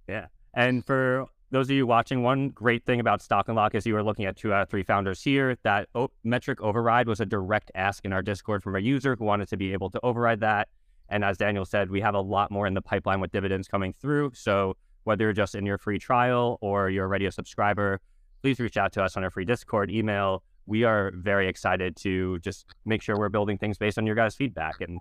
[0.07, 0.27] Yeah.
[0.53, 4.03] And for those of you watching, one great thing about Stock Unlock is you are
[4.03, 5.57] looking at two out of three founders here.
[5.62, 9.25] That o- metric override was a direct ask in our Discord from a user who
[9.25, 10.68] wanted to be able to override that.
[11.09, 13.94] And as Daniel said, we have a lot more in the pipeline with dividends coming
[13.99, 14.33] through.
[14.35, 17.99] So whether you're just in your free trial or you're already a subscriber,
[18.42, 20.42] please reach out to us on our free Discord email.
[20.66, 24.35] We are very excited to just make sure we're building things based on your guys'
[24.35, 24.83] feedback.
[24.83, 25.01] And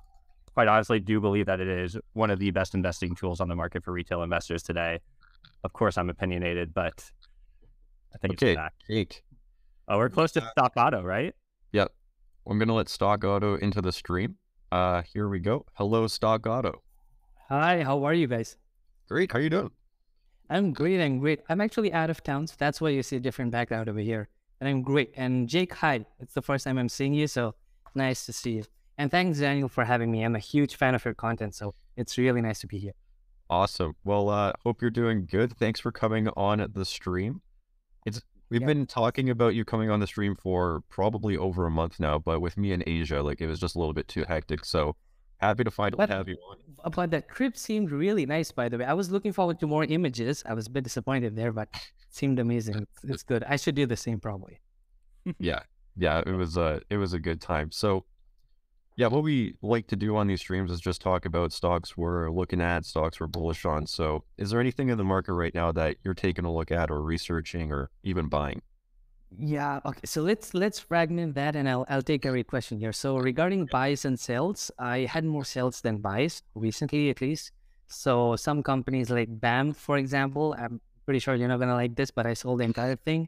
[0.53, 3.55] quite honestly, do believe that it is one of the best investing tools on the
[3.55, 4.99] market for retail investors today.
[5.63, 7.09] Of course, I'm opinionated, but
[8.13, 9.21] I think Okay, it's a fact.
[9.87, 11.33] Oh, we're close to Stock Auto, right?
[11.71, 11.91] Yep.
[12.47, 14.37] I'm gonna let Stock Auto into the stream.
[14.71, 15.65] Uh, here we go.
[15.73, 16.81] Hello, Stock Auto.
[17.49, 18.57] Hi, how are you guys?
[19.07, 19.31] Great.
[19.31, 19.71] How are you doing?
[20.49, 21.01] I'm great.
[21.01, 21.41] I'm great.
[21.49, 24.29] I'm actually out of town, so that's why you see a different background over here.
[24.59, 25.11] And I'm great.
[25.15, 26.05] And Jake, hi.
[26.19, 27.55] It's the first time I'm seeing you, so
[27.95, 28.63] nice to see you.
[28.97, 30.23] And thanks, Daniel, for having me.
[30.23, 32.93] I'm a huge fan of your content, so it's really nice to be here.
[33.49, 33.95] Awesome.
[34.03, 35.55] Well, uh, hope you're doing good.
[35.57, 37.41] Thanks for coming on the stream.
[38.05, 38.67] It's we've Yeah.
[38.67, 42.39] been talking about you coming on the stream for probably over a month now, but
[42.39, 44.63] with me in Asia, like it was just a little bit too hectic.
[44.65, 44.95] So
[45.37, 46.57] happy to finally But- have you on.
[46.83, 48.85] Uh, But that crib seemed really nice, by the way.
[48.85, 50.43] I was looking forward to more images.
[50.45, 52.75] I was a bit disappointed there, but it seemed amazing.
[52.93, 53.43] It's, it's good.
[53.43, 54.59] I should do the same probably.
[55.39, 55.61] Yeah.
[55.95, 57.71] Yeah, it was a it was a good time.
[57.71, 58.05] So
[58.95, 62.29] yeah, what we like to do on these streams is just talk about stocks we're
[62.29, 63.87] looking at, stocks we're bullish on.
[63.87, 66.91] So is there anything in the market right now that you're taking a look at
[66.91, 68.61] or researching or even buying?
[69.37, 69.79] Yeah.
[69.83, 70.05] Okay.
[70.05, 72.93] So let's let's fragment that, and I'll I'll take every question here.
[72.93, 77.51] So regarding buys and sells, I had more sales than buys recently, at least.
[77.87, 82.11] So some companies like BAM, for example, I'm pretty sure you're not gonna like this,
[82.11, 83.27] but I sold the entire thing.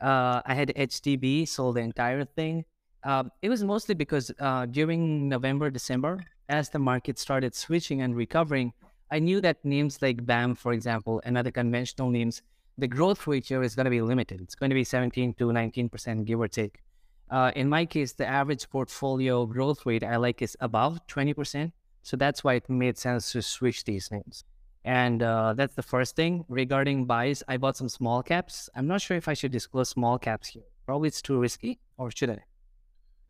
[0.00, 2.64] Uh, I had HDB, sold the entire thing.
[3.08, 8.14] Um, it was mostly because uh, during November, December, as the market started switching and
[8.14, 8.74] recovering,
[9.10, 12.42] I knew that names like BAM, for example, and other conventional names
[12.76, 14.42] the growth rate here is going to be limited.
[14.42, 16.82] It's going to be 17 to 19%, give or take.
[17.30, 21.72] Uh, in my case, the average portfolio growth rate I like is above 20%.
[22.02, 24.44] So that's why it made sense to switch these names.
[24.84, 26.44] And uh, that's the first thing.
[26.50, 28.68] Regarding buys, I bought some small caps.
[28.74, 30.68] I'm not sure if I should disclose small caps here.
[30.84, 32.44] Probably it's too risky, or should I?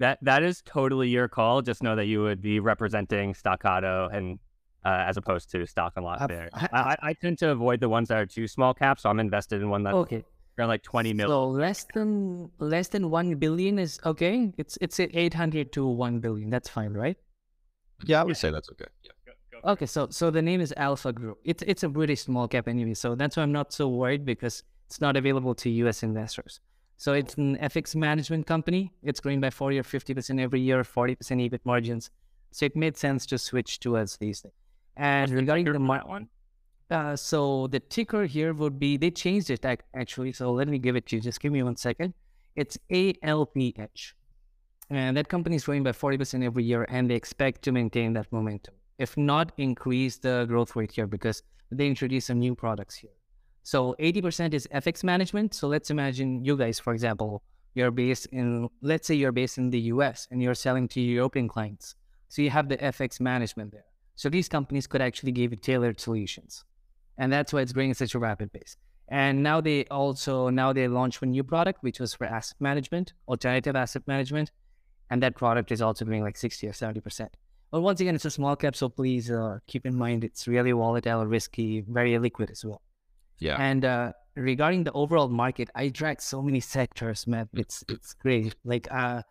[0.00, 1.62] That that is totally your call.
[1.62, 4.38] Just know that you would be representing Stoccato and
[4.84, 6.48] uh, as opposed to Stock and I've- there.
[6.52, 9.10] I- I, I, I tend to avoid the ones that are too small cap, so
[9.10, 10.24] I'm invested in one that's Okay.
[10.56, 11.28] around like 20 million.
[11.30, 14.52] So less than less than one billion is okay.
[14.56, 16.48] It's it's 800 to one billion.
[16.50, 17.16] That's fine, right?
[18.04, 18.86] Yeah, I would say that's okay.
[19.04, 19.12] Yeah.
[19.72, 21.38] Okay, so so the name is Alpha Group.
[21.44, 24.62] It's it's a British small cap anyway, so that's why I'm not so worried because
[24.86, 26.04] it's not available to U.S.
[26.04, 26.60] investors.
[26.98, 28.92] So it's an FX management company.
[29.04, 32.10] It's growing by 40 or 50 percent every year, 40 percent EBIT margins.
[32.50, 34.54] So it made sense to switch towards these things.
[34.96, 36.28] And regarding the mar- one,
[36.90, 40.32] uh, so the ticker here would be they changed it ac- actually.
[40.32, 41.22] So let me give it to you.
[41.22, 42.14] Just give me one second.
[42.56, 44.14] It's ALPH,
[44.90, 48.12] and that company is growing by forty percent every year, and they expect to maintain
[48.14, 52.96] that momentum, if not increase the growth rate here because they introduce some new products
[52.96, 53.17] here.
[53.68, 55.52] So eighty percent is FX management.
[55.52, 57.42] So let's imagine you guys, for example,
[57.74, 61.48] you're based in let's say you're based in the US and you're selling to European
[61.48, 61.94] clients.
[62.30, 63.84] So you have the FX management there.
[64.14, 66.64] So these companies could actually give you tailored solutions.
[67.18, 68.78] And that's why it's growing at such a rapid pace.
[69.08, 73.12] And now they also now they launched a new product, which was for asset management,
[73.28, 74.50] alternative asset management.
[75.10, 77.28] And that product is also doing like 60 or 70%.
[77.70, 80.72] But once again, it's a small cap, so please uh, keep in mind it's really
[80.72, 82.80] volatile, risky, very liquid as well.
[83.38, 83.56] Yeah.
[83.60, 87.48] And uh, regarding the overall market, I track so many sectors, man.
[87.54, 88.54] It's it's great.
[88.64, 89.22] Like uh,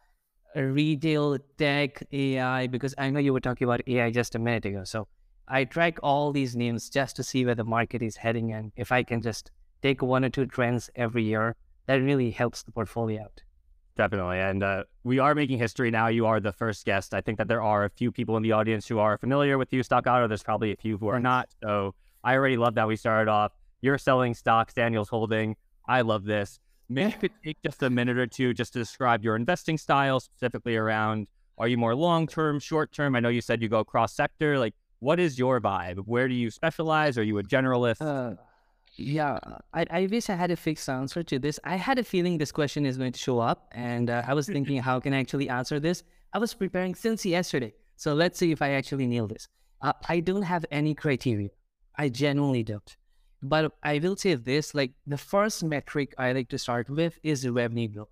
[0.55, 4.83] retail, tech, AI, because I know you were talking about AI just a minute ago.
[4.83, 5.07] So
[5.47, 8.91] I track all these names just to see where the market is heading, and if
[8.91, 13.23] I can just take one or two trends every year, that really helps the portfolio
[13.23, 13.41] out.
[13.95, 14.39] Definitely.
[14.39, 16.07] And uh, we are making history now.
[16.07, 17.15] You are the first guest.
[17.15, 19.73] I think that there are a few people in the audience who are familiar with
[19.73, 20.27] you, Stock Auto.
[20.27, 21.49] There's probably a few who are not.
[21.63, 25.55] So I already love that we started off you're selling stocks, Daniel's holding.
[25.87, 26.59] I love this.
[26.89, 30.19] Maybe you could take just a minute or two just to describe your investing style,
[30.19, 33.15] specifically around are you more long term, short term?
[33.15, 34.59] I know you said you go cross sector.
[34.59, 35.97] Like, what is your vibe?
[36.05, 37.17] Where do you specialize?
[37.17, 38.01] Are you a generalist?
[38.01, 38.35] Uh,
[38.95, 39.39] yeah,
[39.73, 41.59] I, I wish I had a fixed answer to this.
[41.63, 44.47] I had a feeling this question is going to show up, and uh, I was
[44.55, 46.03] thinking, how can I actually answer this?
[46.33, 47.73] I was preparing since yesterday.
[47.95, 49.47] So let's see if I actually nail this.
[49.81, 51.49] Uh, I don't have any criteria.
[51.95, 52.95] I genuinely don't.
[53.41, 57.43] But I will say this like the first metric I like to start with is
[57.43, 58.09] the revenue growth.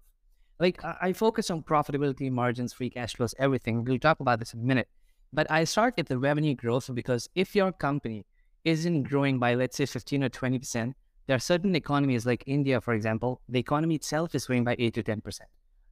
[0.60, 3.84] Like I focus on profitability, margins, free cash flows, everything.
[3.84, 4.88] We'll talk about this in a minute.
[5.34, 8.26] But I start with the revenue growth because if your company
[8.64, 10.94] isn't growing by, let's say, 15 or 20%,
[11.28, 14.94] there are certain economies like India, for example, the economy itself is growing by 8
[14.94, 15.40] to 10%.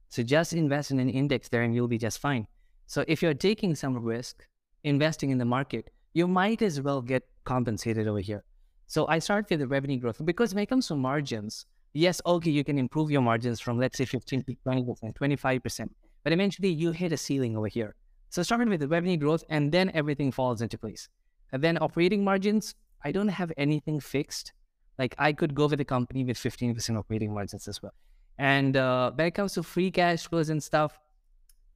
[0.08, 2.46] So just invest in an index there and you'll be just fine.
[2.86, 4.46] So if you're taking some risk,
[4.84, 8.44] investing in the market, you might as well get compensated over here.
[8.86, 12.50] So I start with the revenue growth because when it comes to margins, yes, okay,
[12.50, 15.88] you can improve your margins from let's say 15 to 20%, 25%,
[16.22, 17.94] but eventually you hit a ceiling over here.
[18.30, 21.08] So starting with the revenue growth and then everything falls into place.
[21.52, 24.52] And then operating margins, I don't have anything fixed.
[24.98, 27.94] Like I could go with a company with 15% operating margins as well.
[28.38, 30.98] And uh, when it comes to free cash flows and stuff,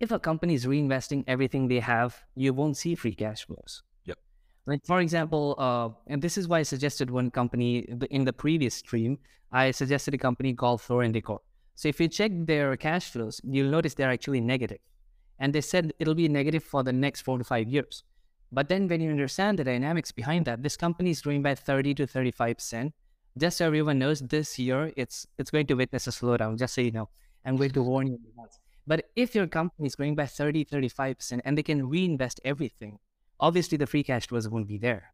[0.01, 3.83] if a company is reinvesting everything they have, you won't see free cash flows.
[4.69, 8.75] Like for example, uh, and this is why I suggested one company in the previous
[8.75, 9.19] stream.
[9.51, 11.41] I suggested a company called Floor & Decor.
[11.75, 14.81] So if you check their cash flows, you'll notice they're actually negative.
[15.39, 18.05] And they said it'll be negative for the next four to five years.
[18.53, 21.95] But then when you understand the dynamics behind that, this company is growing by 30
[21.95, 22.93] to 35%.
[23.39, 26.83] Just so everyone knows, this year it's it's going to witness a slowdown, just so
[26.83, 27.09] you know.
[27.47, 28.19] I'm going to warn you.
[28.87, 32.99] But if your company is growing by 30, 35%, and they can reinvest everything,
[33.41, 35.13] obviously the free cash flows won't be there.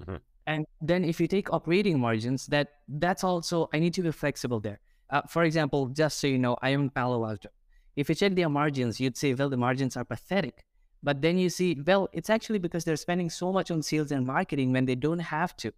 [0.00, 0.16] Mm-hmm.
[0.46, 4.60] And then if you take operating margins, that that's also I need to be flexible
[4.60, 4.80] there.
[5.10, 7.48] Uh, for example, just so you know, I own Palo Alto.
[7.96, 10.64] If you check their margins, you'd say, well, the margins are pathetic.
[11.02, 14.26] But then you see, well, it's actually because they're spending so much on sales and
[14.26, 15.72] marketing when they don't have to.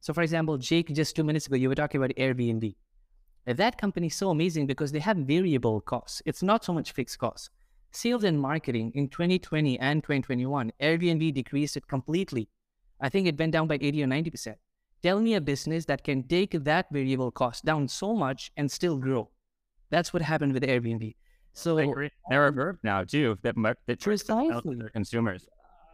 [0.00, 2.74] So, for example, Jake, just two minutes ago, you were talking about Airbnb.
[3.46, 6.22] That company is so amazing because they have variable costs.
[6.24, 7.50] It's not so much fixed costs.
[7.92, 12.48] Sales and marketing in 2020 and 2021, Airbnb decreased it completely.
[13.00, 14.54] I think it went down by 80 or 90%.
[15.02, 18.96] Tell me a business that can take that variable cost down so much and still
[18.96, 19.30] grow.
[19.88, 21.16] That's what happened with Airbnb.
[21.52, 21.76] So
[22.28, 25.48] they're a verb now too that that precisely their consumers.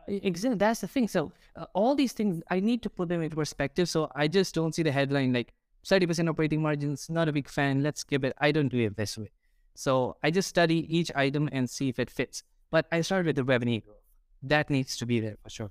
[0.08, 1.08] Exactly, that's the thing.
[1.08, 3.88] So uh, all these things, I need to put them into perspective.
[3.88, 5.54] So I just don't see the headline like
[5.84, 7.08] 30% operating margins.
[7.08, 7.82] Not a big fan.
[7.82, 8.34] Let's skip it.
[8.38, 9.30] I don't do it this way.
[9.76, 12.42] So I just study each item and see if it fits.
[12.70, 13.80] But I start with the revenue.
[14.42, 15.70] That needs to be there for sure.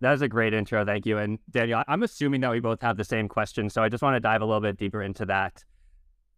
[0.00, 0.84] That was a great intro.
[0.84, 1.18] Thank you.
[1.18, 3.68] And Daniel, I'm assuming that we both have the same question.
[3.68, 5.64] So I just want to dive a little bit deeper into that.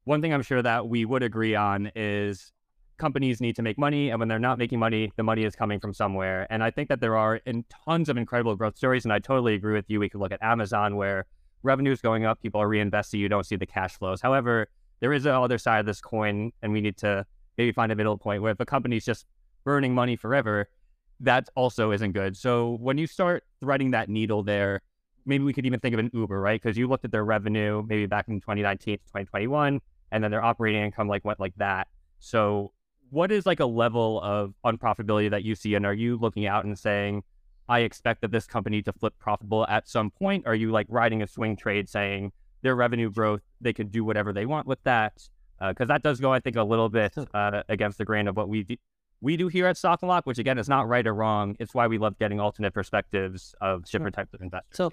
[0.05, 2.53] One thing I'm sure that we would agree on is
[2.99, 4.11] companies need to make money.
[4.11, 6.47] And when they're not making money, the money is coming from somewhere.
[6.51, 9.05] And I think that there are in tons of incredible growth stories.
[9.05, 10.01] And I totally agree with you.
[10.01, 11.27] We could look at Amazon where
[11.63, 14.21] revenue is going up, people are reinvesting, you don't see the cash flows.
[14.21, 14.69] However,
[15.03, 17.27] there is a other side of this coin, and we need to
[17.59, 19.27] maybe find a middle point where if a company's just
[19.65, 20.71] burning money forever,
[21.19, 22.37] that also isn't good.
[22.37, 24.81] So when you start threading that needle there,
[25.27, 26.63] maybe we could even think of an Uber, right?
[26.63, 29.81] Because you looked at their revenue maybe back in 2019 to 2021,
[30.13, 31.89] and then their operating income like went like that.
[32.21, 32.73] So
[33.11, 36.65] what is like a level of unprofitability that you see, and are you looking out
[36.65, 37.25] and saying,
[37.69, 40.47] I expect that this company to flip profitable at some point?
[40.47, 42.31] Are you like riding a swing trade saying,
[42.63, 45.29] their revenue growth, they can do whatever they want with that.
[45.59, 48.37] Because uh, that does go, I think, a little bit uh, against the grain of
[48.37, 48.77] what we do,
[49.21, 51.57] we do here at Stock Unlock, which again is not right or wrong.
[51.61, 54.25] It's why we love getting alternate perspectives of different sure.
[54.25, 54.77] types of investors.
[54.77, 54.93] So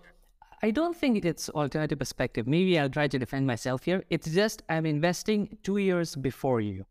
[0.61, 2.45] I don't think it's alternative perspective.
[2.45, 4.03] Maybe I'll try to defend myself here.
[4.11, 6.85] It's just I'm investing two years before you.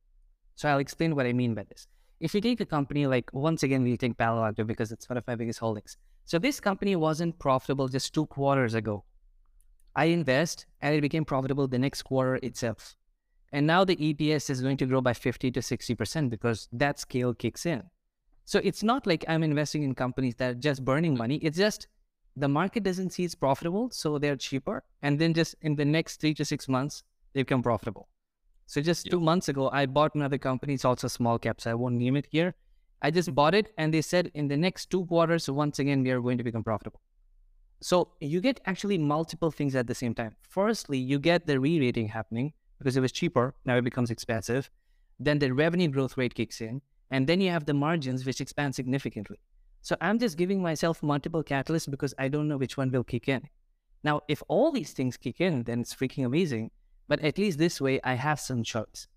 [0.56, 1.86] So I'll explain what I mean by this.
[2.18, 5.16] If you take a company like, once again, we take Palo Alto because it's one
[5.16, 5.96] of my biggest holdings.
[6.24, 9.04] So this company wasn't profitable just two quarters ago.
[9.98, 12.94] I invest and it became profitable the next quarter itself.
[13.50, 17.34] And now the EPS is going to grow by 50 to 60% because that scale
[17.34, 17.82] kicks in.
[18.44, 21.38] So it's not like I'm investing in companies that are just burning money.
[21.38, 21.88] It's just
[22.36, 24.84] the market doesn't see it's profitable, so they're cheaper.
[25.02, 28.08] And then just in the next three to six months, they become profitable.
[28.66, 29.10] So just yeah.
[29.10, 30.74] two months ago, I bought another company.
[30.74, 32.54] It's also small cap, so I won't name it here.
[33.02, 33.34] I just hmm.
[33.34, 36.38] bought it, and they said in the next two quarters, once again, we are going
[36.38, 37.00] to become profitable.
[37.80, 40.34] So you get actually multiple things at the same time.
[40.42, 44.70] Firstly, you get the re-rating happening because it was cheaper, now it becomes expensive.
[45.20, 48.74] Then the revenue growth rate kicks in, and then you have the margins which expand
[48.74, 49.38] significantly.
[49.80, 53.28] So I'm just giving myself multiple catalysts because I don't know which one will kick
[53.28, 53.48] in.
[54.04, 56.70] Now, if all these things kick in, then it's freaking amazing.
[57.08, 59.08] But at least this way, I have some choice.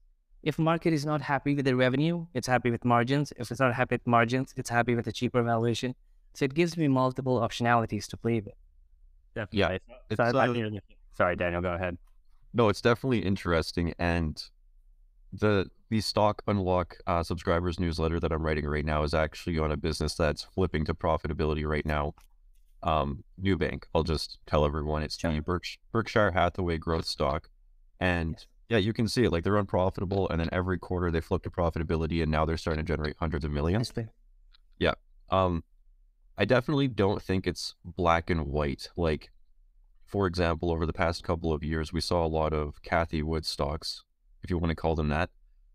[0.43, 3.33] If market is not happy with the revenue, it's happy with margins.
[3.37, 5.93] If it's not happy with margins, it's happy with a cheaper valuation.
[6.33, 8.53] So it gives me multiple optionalities to play with.
[9.35, 9.59] Definitely.
[9.59, 10.79] Yeah, So I- it's, I uh.
[11.13, 11.97] Sorry, Daniel, go ahead.
[12.53, 14.41] No, it's definitely interesting, and
[15.33, 19.71] the the stock unlock uh, subscribers newsletter that I'm writing right now is actually on
[19.71, 22.13] a business that's flipping to profitability right now.
[22.83, 23.83] Um, Nubank.
[23.93, 25.41] I'll just tell everyone it's the Sure.
[25.41, 27.49] Berksh- Berkshire Hathaway growth stock,
[27.99, 28.47] and Yes.
[28.69, 29.31] yeah, you can see it.
[29.31, 32.83] Like they're unprofitable, and then every quarter they flip to profitability, and now they're starting
[32.85, 33.93] to generate hundreds of millions.
[34.79, 34.93] Yeah.
[35.29, 35.63] Um,
[36.37, 38.89] I definitely don't think it's black and white.
[38.95, 39.31] Like,
[40.05, 43.45] for example, over the past couple of years, we saw a lot of Cathie Wood
[43.45, 44.03] stocks,
[44.43, 45.29] if you want to call them that,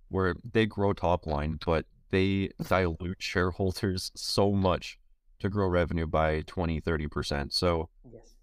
[0.09, 4.99] where they grow top line, but they dilute shareholders so much
[5.39, 7.53] to grow revenue by 20, 30%.
[7.53, 8.37] So Yes.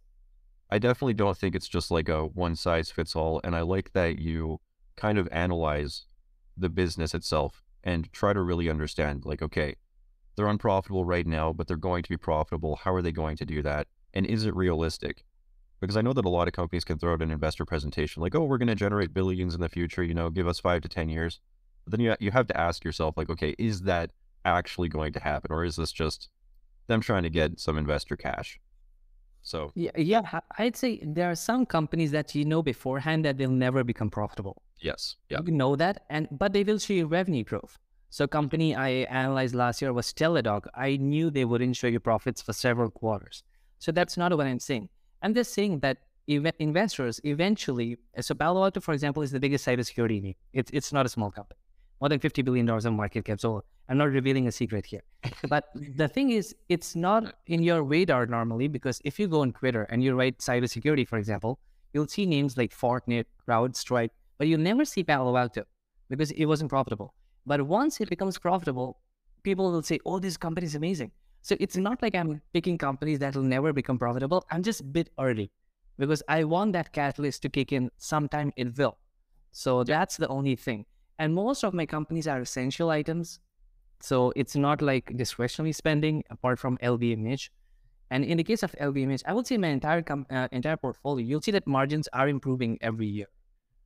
[0.69, 3.41] I definitely don't think it's just like a one size fits all.
[3.43, 4.59] And I like that you
[4.95, 6.05] kind of analyze
[6.57, 9.75] the business itself and try to really understand, like, okay,
[10.35, 12.77] they're unprofitable right now, but they're going to be profitable.
[12.77, 13.87] How are they going to do that?
[14.13, 15.23] And is it realistic?
[15.79, 18.35] Because I know that a lot of companies can throw out an investor presentation like,
[18.35, 20.87] oh, we're going to generate billions in the future, you know, give us five to
[20.89, 21.39] 10 years.
[21.83, 24.11] But then you, you have to ask yourself, like, okay, is that
[24.45, 25.51] actually going to happen?
[25.51, 26.29] Or is this just
[26.87, 28.59] them trying to get some investor cash?
[29.41, 30.39] So, Yeah, yeah.
[30.57, 34.61] I'd say there are some companies that you know beforehand that they'll never become profitable.
[34.79, 35.17] yes.
[35.29, 35.39] Yeah.
[35.45, 37.77] You know that, and but they will show you revenue growth.
[38.13, 40.67] So company I analyzed last year was Teladoc.
[40.75, 43.41] I knew they wouldn't show you profits for several quarters.
[43.79, 44.89] So that's not what I'm saying.
[45.23, 45.97] I'm just saying that
[46.29, 47.97] ev- investors eventually.
[48.21, 50.35] So Palo Alto, for example, is the biggest cybersecurity name.
[50.53, 51.57] It's it's not a small company.
[52.01, 53.39] More than fifty billion dollars in market cap.
[53.39, 55.01] So I'm not revealing a secret here.
[55.49, 59.53] But the thing is, it's not in your radar normally because if you go on
[59.53, 61.57] Twitter and you write cybersecurity, for example,
[61.93, 65.63] you'll see names like Fortinet, CrowdStrike, but you'll never see Palo Alto
[66.11, 67.15] because it wasn't profitable.
[67.45, 68.99] But once it becomes profitable,
[69.43, 71.11] people will say, oh, this company is amazing.
[71.41, 74.45] So it's not like I'm picking companies that will never become profitable.
[74.49, 75.51] I'm just a bit early
[75.97, 78.97] because I want that catalyst to kick in sometime it will.
[79.51, 80.85] So that's the only thing.
[81.19, 83.39] And most of my companies are essential items.
[83.99, 87.49] So it's not like discretionary spending apart from LVMH.
[88.09, 91.25] And in the case of LVMH, I would say my entire com- uh, entire portfolio,
[91.25, 93.27] you'll see that margins are improving every year.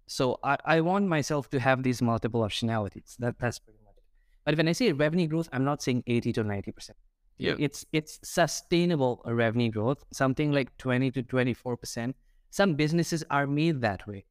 [0.08, 3.18] So I, I want myself to have these multiple optionalities.
[3.18, 4.04] That that's pretty much it.
[4.46, 6.98] But when I say revenue growth, I'm not saying 80 to 90 percent.
[7.38, 7.56] Yeah.
[7.60, 12.16] It's it's sustainable uh, revenue growth, something like 20 to 24 percent.
[12.50, 14.26] Some businesses are made that way.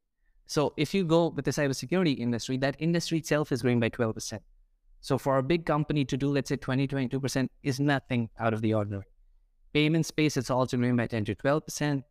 [0.47, 4.15] So if you go with the cybersecurity industry, that industry itself is growing by 12
[4.15, 4.41] percent.
[4.99, 8.53] So for a big company to do, let's say 20, 22 percent is nothing out
[8.53, 9.05] of the ordinary.
[9.73, 12.03] Payment space, it's also growing by 10 to 12 percent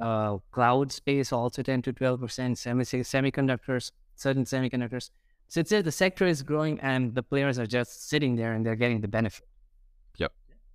[0.00, 5.10] uh, cloud space also 10 to 12 percent semi- semiconductors certain semiconductors
[5.48, 8.76] so it's the sector is growing and the players are just sitting there and they're
[8.76, 9.46] getting the benefit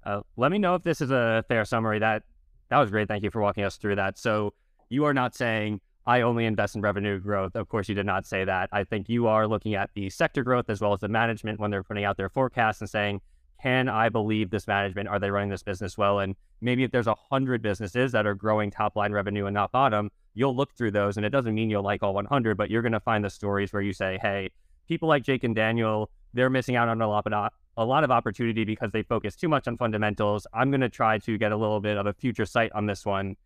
[0.05, 1.99] Uh, let me know if this is a fair summary.
[1.99, 2.23] That
[2.69, 3.07] that was great.
[3.07, 4.17] Thank you for walking us through that.
[4.17, 4.53] So
[4.89, 7.55] you are not saying I only invest in revenue growth.
[7.55, 8.69] Of course, you did not say that.
[8.71, 11.71] I think you are looking at the sector growth as well as the management when
[11.71, 13.21] they're putting out their forecasts and saying,
[13.61, 15.09] can I believe this management?
[15.09, 16.19] Are they running this business well?
[16.19, 19.71] And maybe if there's a hundred businesses that are growing top line revenue and not
[19.71, 22.81] bottom, you'll look through those, and it doesn't mean you'll like all 100, but you're
[22.81, 24.49] going to find the stories where you say, hey,
[24.87, 28.11] people like Jake and Daniel, they're missing out on a lot of a lot of
[28.11, 30.45] opportunity because they focus too much on fundamentals.
[30.53, 33.05] I'm going to try to get a little bit of a future sight on this
[33.05, 33.37] one.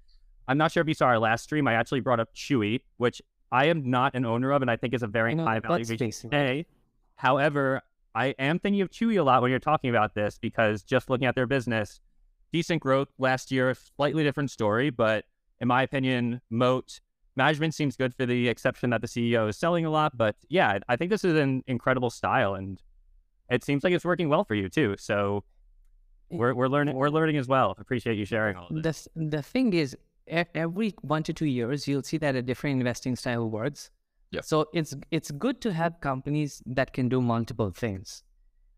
[0.48, 1.68] I'm not sure if you saw our last stream.
[1.68, 4.94] I actually brought up Chewy, which I am not an owner of, and I think
[4.96, 5.86] is a very high value.
[7.16, 7.82] However,
[8.16, 11.28] I am thinking of Chewy a lot when you're talking about this because just looking
[11.28, 12.00] at their business,
[12.52, 15.26] decent growth last year, slightly different story, but
[15.60, 17.00] in my opinion, moat
[17.36, 20.16] management seems good for the exception that the CEO is selling a lot.
[20.16, 22.80] But yeah, I think this is an incredible style, and
[23.50, 24.96] it seems like it's working well for you too.
[25.00, 25.44] So
[26.32, 27.76] eh we're we're learning we're learning as well.
[27.78, 29.08] Appreciate you sharing all this.
[29.16, 29.96] the, the thing is
[30.28, 33.90] every one to two years you'll see that a different investing style works
[34.34, 34.42] Yeah.
[34.42, 38.24] so it's it's good to have companies that can do multiple things.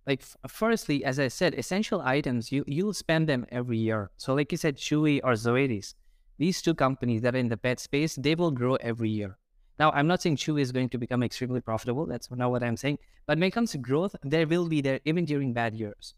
[0.05, 4.11] Like firstly as i said essential items you you'll spend them every year.
[4.17, 5.95] So like you said chewy or zoetis
[6.37, 9.37] these two companies that are in the pet space they will grow every year.
[9.79, 12.77] Now i'm not saying chewy is going to become extremely profitable that's not what i'm
[12.77, 16.13] saying but when it comes to growth there will be there even during bad years.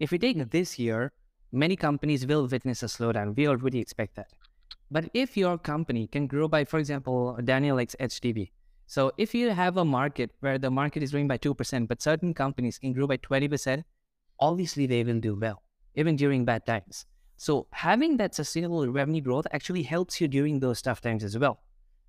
[0.00, 1.12] If we take this year
[1.52, 3.36] many companies will witness a slowdown.
[3.36, 4.32] We already expect that.
[4.90, 8.50] But if your company can grow by for example daniel likes hdb
[8.90, 12.34] so if you have a market where the market is growing by 2%, but certain
[12.34, 13.84] companies can grow by 20%,
[14.40, 15.62] obviously they will do well,
[15.94, 17.06] even during bad times.
[17.36, 21.60] So having that sustainable revenue growth actually helps you during those tough times as well.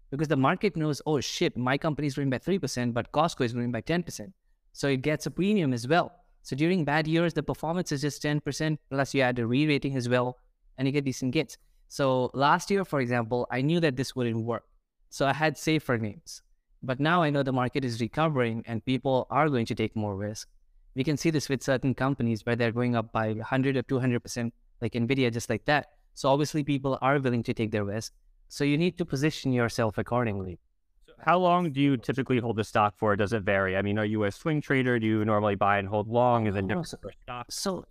[0.10, 3.54] Because the market knows, oh shit, my company is growing by 3%, but Costco is
[3.54, 4.34] growing by 10%.
[4.74, 6.12] So it gets a premium as well.
[6.42, 9.96] So during bad years, the performance is just 10%, plus you add a re rating
[9.98, 10.40] as well,
[10.80, 11.60] and you get decent gains.
[11.90, 14.64] So last year, for example, I knew that this wouldn't work.
[15.12, 16.42] So I had safer names.
[16.84, 20.16] But now I know the market is recovering and people are going to take more
[20.16, 20.48] risk.
[20.96, 24.52] We can see this with certain companies where they're going up by 100 or 200%,
[24.82, 25.92] like NVIDIA, just like that.
[26.14, 28.12] So obviously, people are willing to take their risk.
[28.50, 30.60] So you need to position yourself accordingly.
[31.06, 33.16] So how long do you typically hold the stock for?
[33.16, 33.78] Does it vary?
[33.78, 35.00] I mean, are you a swing trader?
[35.00, 36.48] Do you normally buy and hold long?
[36.48, 37.56] Is it No, different so- for stocks?
[37.56, 37.86] So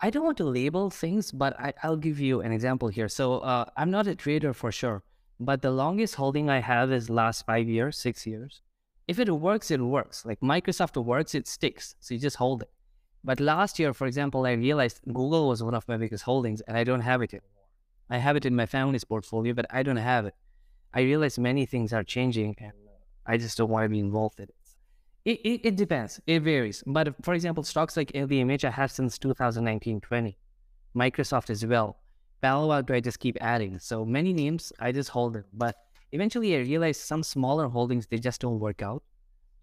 [0.00, 3.08] I don't want to label things, but I, I'll give you an example here.
[3.08, 5.04] So uh, I'm not a trader for sure,
[5.40, 8.60] but the longest holding I have is last five years, six years.
[9.06, 10.26] If it works, it works.
[10.26, 11.94] Like Microsoft works, it sticks.
[12.00, 12.70] So you just hold it.
[13.24, 16.76] But last year, for example, I realized Google was one of my biggest holdings and
[16.76, 17.66] I don't have it anymore.
[18.10, 20.34] I have it in my family's portfolio, but I don't have it.
[20.92, 22.72] I realized many things are changing and
[23.26, 24.54] I just don't want to be involved in it.
[25.24, 26.20] It, it, it depends.
[26.26, 26.82] It varies.
[26.86, 30.36] But for example, stocks like LVMH I have since 2019-20.
[30.96, 31.98] Microsoft as well.
[32.40, 33.78] Palo Alto I just keep adding.
[33.78, 35.44] So many names I just hold them.
[35.52, 35.76] But
[36.12, 39.02] eventually I realized some smaller holdings they just don't work out.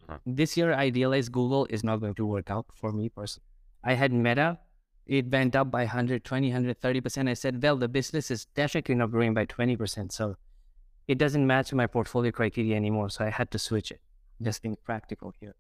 [0.07, 0.19] Uh-huh.
[0.25, 3.45] This year I realized Google is not going to work out for me personally.
[3.83, 4.59] I had Meta.
[5.05, 7.29] It went up by 120, 130%.
[7.29, 10.11] I said, well, the business is definitely not growing by 20%.
[10.11, 10.35] So
[11.07, 13.09] it doesn't match my portfolio criteria anymore.
[13.09, 14.01] So I had to switch it
[14.41, 15.55] just being practical here.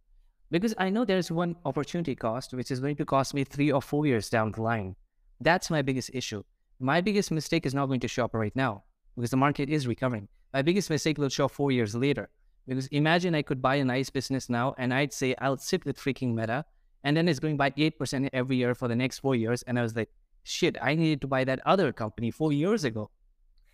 [0.51, 3.81] Because I know there's one opportunity cost, which is going to cost me three or
[3.81, 4.95] four years down the line.
[5.39, 6.43] That's my biggest issue.
[6.79, 8.83] My biggest mistake is not going to show up right now
[9.15, 10.27] because the market is recovering.
[10.53, 12.29] My biggest mistake will show up four years later.
[12.67, 15.97] Because imagine I could buy a nice business now and I'd say I'll sit with
[15.97, 16.65] freaking Meta
[17.03, 19.61] and then it's going by 8% every year for the next four years.
[19.63, 20.09] And I was like,
[20.43, 23.11] shit, I needed to buy that other company four years ago.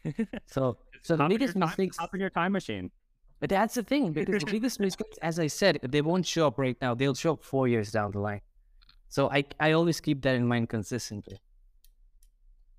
[0.48, 1.98] so, so the Hop in your biggest mistakes.
[1.98, 2.92] hop in your time machine.
[3.40, 6.60] But that's the thing, because the biggest mistakes, as I said, they won't show up
[6.60, 6.94] right now.
[6.94, 8.42] They'll show up four years down the line.
[9.08, 11.40] So I, I always keep that in mind consistently.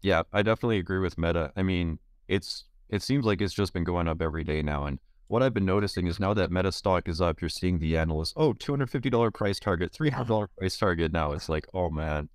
[0.03, 1.53] Yeah, I definitely agree with Meta.
[1.57, 1.99] I mean,
[2.29, 4.85] it's it seems like it's just been going up every day now.
[4.85, 4.99] And
[5.29, 8.35] what I've been noticing is now that Meta stock is up, you're seeing the analysts,
[8.37, 10.47] oh, $250 price target, $300 uh-huh.
[10.59, 11.13] price target.
[11.13, 12.29] Now it's like, oh man.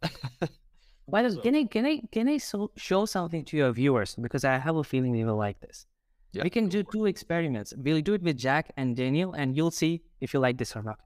[1.06, 3.72] Why the way, So- can I can I can I so, show something to your
[3.72, 5.86] viewers because I have a feeling they will like this.
[6.32, 7.72] Yeah, we can go do two experiments.
[7.74, 10.82] We'll do it with Jack and Daniel, and you'll see if you like this or
[10.82, 10.98] not.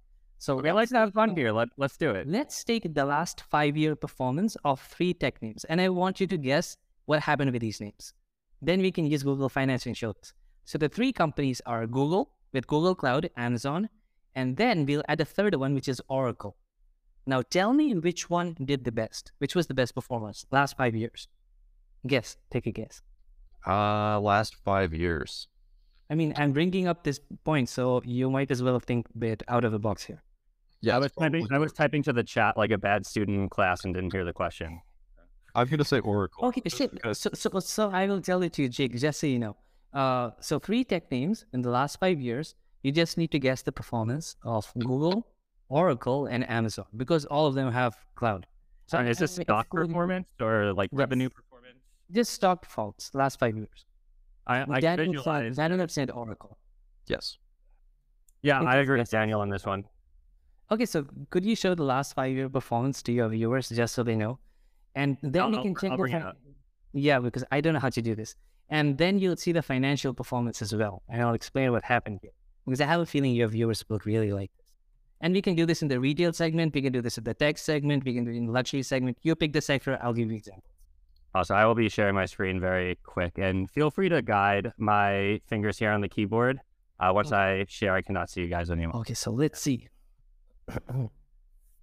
[0.43, 1.53] So Okay, let's have fun here.
[1.53, 2.26] Let, let's do it.
[2.26, 6.26] Let's take the last five year performance of three tech names, and I want you
[6.26, 8.12] to guess what happened with these names.
[8.61, 10.32] Then we can use Google Finance and show this.
[10.64, 13.88] So the three companies are Google with Google Cloud, Amazon,
[14.34, 16.57] and then we'll add a third one, which is Oracle.
[17.24, 20.97] Now tell me which one did the best, which was the best performance last five
[20.97, 21.28] years.
[22.05, 23.01] Guess, take a guess.
[23.64, 25.47] Uh, last five years.
[26.11, 29.45] I mean, I'm bringing up this point, so you might as well think a bit
[29.47, 30.20] out of the box here.
[30.83, 31.47] Yeah, I was typing.
[31.53, 34.24] I was typing to the chat like a bad student in class and didn't hear
[34.24, 34.80] the question.
[35.55, 36.47] I'm gonna say Oracle.
[36.47, 36.93] Okay, shit.
[36.93, 39.57] because- So, so, so I will tell it to you, Jake, just so you know.
[39.93, 42.55] Uh, so three tech names in the last five years.
[42.83, 45.26] You just need to guess the performance of Google,
[45.68, 48.47] Oracle, and Amazon because all of them have cloud.
[48.87, 50.99] So is this stock performance or like Yes.
[50.99, 51.78] revenue performance?
[52.11, 53.87] Just stock performance last five years.
[54.47, 55.55] I, I can Daniel visualize.
[55.57, 56.59] said, Daniel said Oracle.
[57.07, 57.39] yes.
[58.43, 59.85] Yeah, I agree with Daniel on this one.
[60.73, 64.03] Okay, so could you show the last five year performance to your viewers just so
[64.03, 64.39] they know?
[64.95, 66.33] And then we can check the fin-
[66.95, 68.35] Yeah, because I don't know how to do this.
[68.70, 71.03] And then you'll see the financial performance as well.
[71.11, 72.31] And I'll explain what happened here.
[72.64, 74.73] Because I have a feeling your viewers will really like this.
[75.20, 77.35] And we can do this in the retail segment, we can do this in the
[77.35, 79.18] tech segment, we can do it in the luxury segment.
[79.20, 80.73] You pick the sector, I'll give you examples.
[81.35, 85.41] Also, I will be sharing my screen very quick, and feel free to guide my
[85.47, 86.61] fingers here on the keyboard.
[86.99, 88.97] Uh, once I share, I cannot see you guys anymore.
[89.01, 89.89] Okay, so let's see.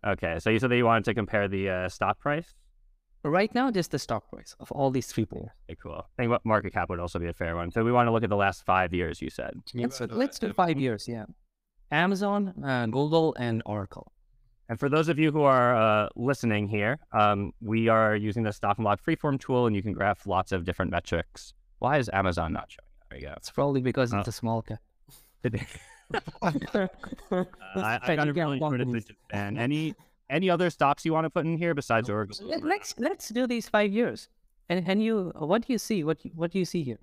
[0.06, 2.54] Okay, so you said that you wanted to compare the uh, stock price.
[3.24, 5.50] right now, just the stock price of all these three players.
[5.70, 5.96] Okay, cool.
[5.98, 7.70] I think what market cap would also be a fair one.
[7.72, 9.22] So we want to look at the last five years.
[9.22, 9.52] You said.
[9.74, 11.26] Let's, let's do five years, yeah.
[11.92, 14.12] Amazon, uh, Google, and Oracle.
[14.70, 18.54] And for those of you who are uh, listening here, um, we are using the
[18.54, 21.54] Stock Unlock Freeform tool, and you can graph lots of different metrics.
[21.80, 22.86] Why is Amazon not showing?
[23.10, 23.34] There you go.
[23.38, 24.20] It's probably because Oh.
[24.20, 24.80] it's a small cap.
[26.14, 26.88] Uh,
[27.76, 29.58] I, I got a really short attention span.
[29.58, 29.94] Any
[30.30, 32.38] any other stocks you want to put in here besides Oracle?
[32.48, 34.28] Let- Let's let's do these five years.
[34.70, 36.04] And and you, what do you see?
[36.04, 37.00] What what do you see here?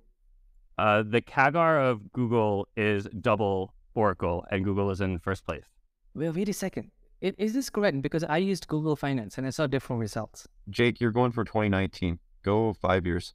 [0.77, 5.65] Uh, the CAGR of Google is double Oracle, and Google is in first place.
[6.13, 6.91] Well, wait a second.
[7.23, 8.01] I- Is this correct?
[8.01, 10.47] Because I used Google Finance and I saw different results.
[10.69, 12.19] Jake, you're going for 2019.
[12.43, 13.33] Go five years.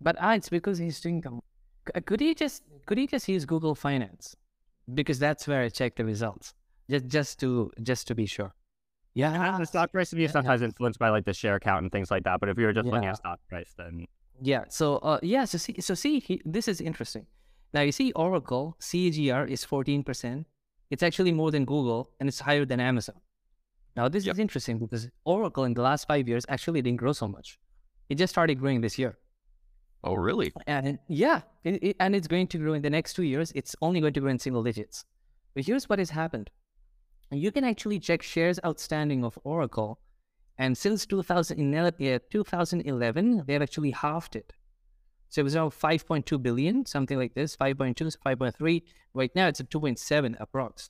[0.00, 1.22] But ah, it's because he's doing.
[1.22, 1.40] com-
[2.06, 4.36] Could he just could he just use Google Finance?
[4.94, 6.54] Because that's where I check the results.
[6.90, 8.54] Just just to just to be sure.
[9.14, 10.30] Yeah, the stock price can be yeah.
[10.30, 12.40] sometimes influenced by like the share count and things like that.
[12.40, 14.06] But if you were just looking at stock price, then
[14.40, 14.64] Yeah.
[14.68, 15.44] So uh, yeah.
[15.44, 17.26] So see, so see, he, this is interesting.
[17.74, 20.46] Now you see, Oracle CAGR is fourteen percent.
[20.90, 23.16] It's actually more than Google, and it's higher than Amazon.
[23.96, 24.34] Now this Yep.
[24.34, 27.58] is interesting because Oracle in the last five years actually didn't grow so much.
[28.08, 29.18] It just started growing this year,
[30.08, 30.52] Oh, really?
[30.66, 33.52] and yeah, it, it- and it's going to grow in the next two years.
[33.54, 35.04] It's only going to grow in single digits.
[35.54, 36.50] But here's what has happened:
[37.30, 40.00] you can actually check shares outstanding of Oracle,
[40.56, 44.52] and since 2011, 2011 they have actually halved it.
[45.30, 48.82] So it was around 5.2 billion, something like this, 5.2, 5.3.
[49.12, 50.88] Right now it's at 2.7 approx.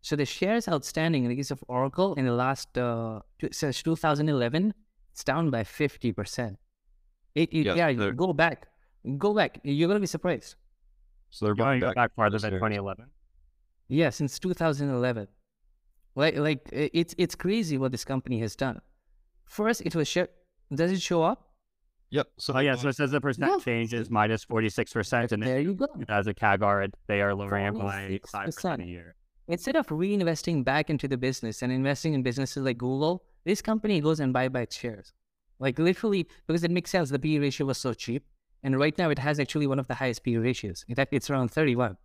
[0.00, 3.20] So the shares outstanding in the case of Oracle in the last, uh,
[3.52, 4.74] since 2011,
[5.12, 6.56] it's down by 50%.
[7.36, 8.66] It, it- Yes, yeah, they're- go back.
[9.18, 9.60] Go back.
[9.62, 10.56] You're going to be surprised.
[11.30, 13.06] So they're you want buying to back farther those than 2011.
[13.88, 15.28] Yeah, since 2011.
[16.16, 18.80] Like, like it's it's crazy what this company has done.
[19.44, 20.28] First, it was share.
[20.74, 21.50] Does it show up?
[22.10, 22.26] Yep.
[22.38, 23.58] So Oh yeah, so buying- it says the percent Yeah.
[23.64, 25.88] change is minus 46 percent, and There then you go.
[26.08, 29.14] as a CAGR, they are lowering by five percent a year.
[29.48, 34.00] Instead of reinvesting back into the business and investing in businesses like Google, this company
[34.00, 35.12] goes and buy back shares.
[35.58, 37.10] Like literally, because it makes sense.
[37.10, 38.24] The PE ratio was so cheap,
[38.62, 40.84] and right now it has actually one of the highest PE ratios.
[40.88, 41.96] In fact, it's around 31.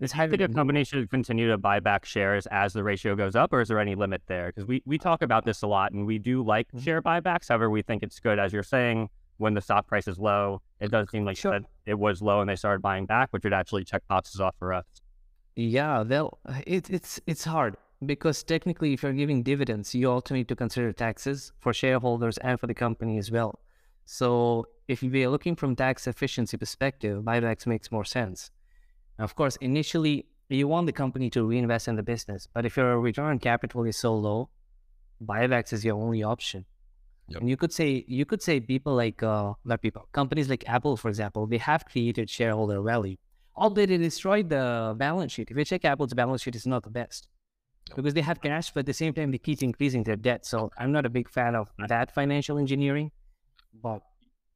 [0.00, 3.14] It's I higher think a company should continue to buy back shares as the ratio
[3.14, 4.48] goes up, or is there any limit there?
[4.48, 6.82] Because we, we talk about this a lot, and we do like Mhm.
[6.82, 7.48] share buybacks.
[7.50, 10.60] However, we think it's good, as you're saying, when the stock price is low.
[10.80, 11.60] It does seem like Sure.
[11.86, 14.72] it was low, and they started buying back, which would actually check boxes off for
[14.72, 14.84] us.
[15.54, 20.48] Yeah, well, it, it's it's hard because technically, if you're giving dividends, you also need
[20.48, 23.60] to consider taxes for shareholders and for the company as well.
[24.04, 28.50] So, if we are looking from tax efficiency perspective, buybacks makes more sense.
[29.18, 33.00] Of course, initially you want the company to reinvest in the business, but if your
[33.00, 34.50] return on capital is so low,
[35.24, 36.64] buybacks is your only option.
[37.28, 37.40] Yep.
[37.40, 40.96] And you could say you could say people like uh, not people companies like Apple,
[40.96, 43.16] for example, they have created shareholder value
[43.54, 45.50] although they destroyed the balance sheet.
[45.50, 47.28] If you check Apple's balance sheet, it's not the best.
[47.94, 50.46] Because they have cash, but at the same time, they keep increasing their debt.
[50.46, 53.10] So I'm not a big fan of that financial engineering.
[53.82, 54.02] But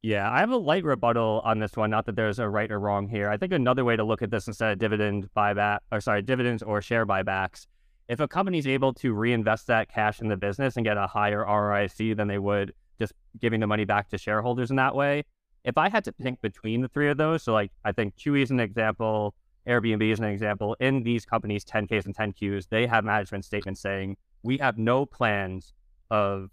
[0.01, 1.89] Yeah, I have a light rebuttal on this one.
[1.89, 3.29] Not that there's a right or wrong here.
[3.29, 6.63] I think another way to look at this instead of dividend buyback, or sorry, dividends
[6.63, 7.67] or share buybacks,
[8.07, 11.43] if a company's able to reinvest that cash in the business and get a higher
[11.43, 15.23] ROIC than they would just giving the money back to shareholders in that way,
[15.63, 18.41] if I had to pick between the three of those, so like I think Chewy
[18.41, 19.35] is an example,
[19.67, 20.75] Airbnb is an example.
[20.79, 25.73] In these companies, 10Ks and 10Qs, they have management statements saying we have no plans
[26.09, 26.49] of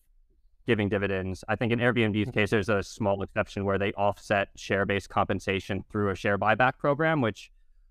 [0.67, 1.45] giving dividends.
[1.49, 5.85] I think in Airbnb's case, there's a small exception where they offset share based compensation
[5.91, 7.51] through a share buyback program, which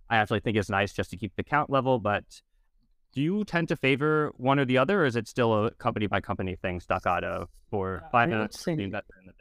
[0.09, 1.99] I actually think is nice just to keep the count level.
[1.99, 2.41] But
[3.13, 6.07] do you tend to favor one or the other, or is it still a company
[6.07, 9.35] by company thing, Stockado, for Uh, five minutes in the business?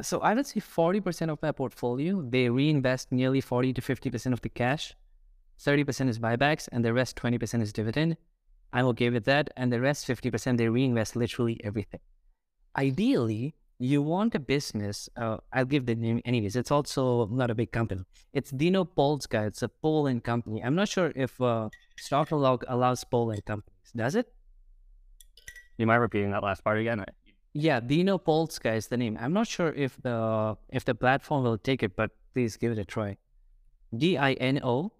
[0.00, 4.40] so I would say 40% of my portfolio, they reinvest nearly 40 to 50% of
[4.40, 4.94] the cash.
[5.60, 8.16] 30% is buybacks, and the rest 20% is dividend.
[8.72, 9.50] I'm okay with that.
[9.56, 12.00] And the rest 50%, they reinvest literally everything.
[12.76, 16.56] Ideally, you want a business, uh, I'll give the name anyways.
[16.56, 18.04] It's also not a big company.
[18.32, 19.44] It's Dino Polska.
[19.44, 20.62] It's a Poland company.
[20.62, 21.68] I'm not sure if uh,
[22.12, 23.92] allows Poland companies.
[23.94, 24.32] Does it?
[25.78, 27.04] You mind repeating that last part again?
[27.54, 29.18] Yeah, Dino Polska is the name.
[29.20, 32.78] I'm not sure if the if the platform will take it, but please give it
[32.78, 33.18] a try.
[33.94, 34.92] D I N O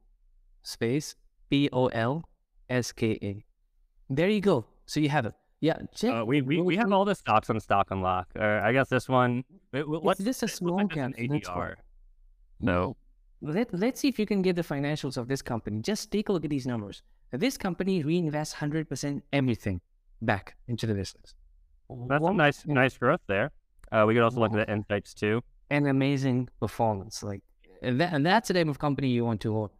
[0.62, 1.16] space
[1.50, 2.24] P O L
[2.70, 3.44] S K A.
[4.10, 4.66] There you go.
[4.86, 5.34] So you have it.
[5.60, 6.12] Yeah, check.
[6.12, 8.28] Uh, we, we, we have all the stocks on Stock Unlock.
[8.38, 11.54] Uh, I guess this one, it, It's what's just a small like it's cap.
[11.56, 11.74] ADR.
[12.60, 12.96] no.
[13.44, 15.80] Let, let's see if you can get the financials of this company.
[15.82, 17.02] Just take a look at these numbers.
[17.32, 19.80] This company reinvests 100% everything
[20.20, 21.34] back into the business.
[22.08, 23.50] That's a One- nice nice growth there.
[23.90, 25.42] Uh, we could also look at the insights too.
[25.70, 27.22] an amazing performance.
[27.24, 27.42] Like,
[27.82, 29.70] and, that, and that's the type of company you want to own.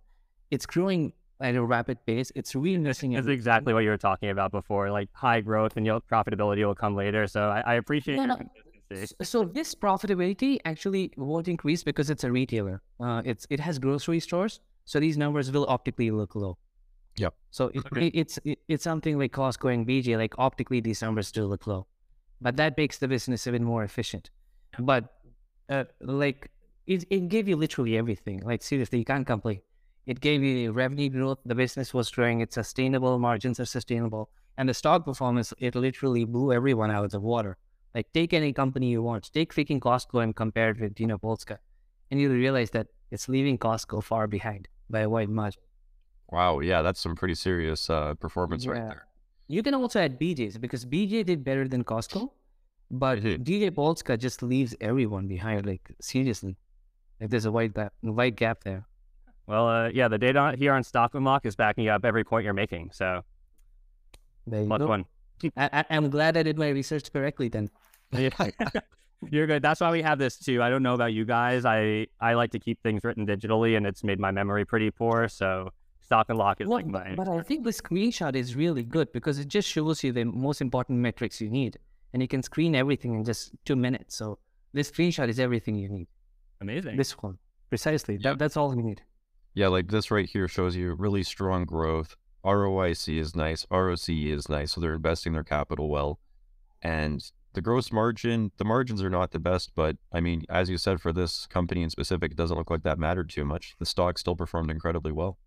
[0.55, 2.31] It's growing at a rapid pace.
[2.39, 3.15] It's reinvesting.
[3.15, 6.75] That's exactly what you were talking about before, like high growth and you'll, profitability will
[6.85, 7.27] come later.
[7.27, 8.37] So I, I appreciate No, no.
[8.37, 9.25] consistency.
[9.33, 12.77] So this profitability actually won't increase because it's a retailer.
[13.01, 16.59] Uh, it's it has grocery stores, so these numbers will optically look low.
[17.17, 17.35] Yep.
[17.51, 18.07] So it, Okay.
[18.09, 20.17] it- it's it, it's something like Costco and BJ.
[20.25, 21.87] Like optically, these numbers do look low,
[22.43, 24.31] but that makes the business a bit more efficient.
[24.79, 25.03] But
[25.71, 26.51] uh, like
[26.87, 28.39] it, it gave you literally everything.
[28.45, 29.61] Like seriously, you can't complain.
[30.07, 31.39] It gave you revenue growth.
[31.45, 32.41] The business was growing.
[32.41, 33.19] It's sustainable.
[33.19, 34.31] Margins are sustainable.
[34.59, 37.57] And the stock performance, it literally blew everyone out of the water.
[37.95, 41.59] Like take any company you want, take freaking Costco and compare it with Dino Polska,
[42.11, 45.63] and you'll realize that it's leaving Costco far behind by a wide margin.
[46.31, 49.07] Wow, yeah, that's some pretty serious uh, performance right there.
[49.49, 52.31] You can also add BJ's because BJ did better than Costco,
[52.91, 53.21] but.
[53.21, 55.67] DJ Polska just leaves everyone behind.
[55.67, 56.57] Like seriously,
[57.21, 58.87] like there's a wide gap, wide gap there.
[59.47, 62.55] Well, uh, yeah, the data here on Stock Unlock is backing up every point you're
[62.55, 62.91] making.
[62.93, 63.23] So
[64.47, 64.87] There you plus go.
[64.87, 65.05] one.
[65.57, 67.69] I, I, I'm glad I did my research correctly then.
[69.31, 69.63] You're good.
[69.63, 70.63] That's why we have this too.
[70.63, 71.65] I don't know about you guys.
[71.65, 75.29] I I like to keep things written digitally, and it's made my memory pretty poor.
[75.29, 75.71] So
[76.01, 77.15] Stock Unlock is Well, like my.
[77.15, 80.61] but I think the screenshot is really good because it just shows you the most
[80.61, 81.79] important metrics you need,
[82.13, 84.17] and you can screen everything in just two minutes.
[84.17, 84.39] So
[84.73, 86.09] this screenshot is everything you need.
[86.61, 86.97] Amazing.
[86.97, 87.39] This one,
[87.71, 88.15] precisely.
[88.15, 88.23] Yep.
[88.25, 89.03] That, that's all you need.
[89.55, 92.17] Yeah, like this right here shows you really strong growth.
[92.45, 96.19] ROIC is nice, ROCE is nice, so they're investing their capital well.
[96.83, 97.23] And
[97.53, 101.01] the gross margin, the margins are not the best, but I mean, as you said,
[101.01, 103.75] for this company in specific, it doesn't look like that mattered too much.
[103.79, 105.39] The stock still performed incredibly well.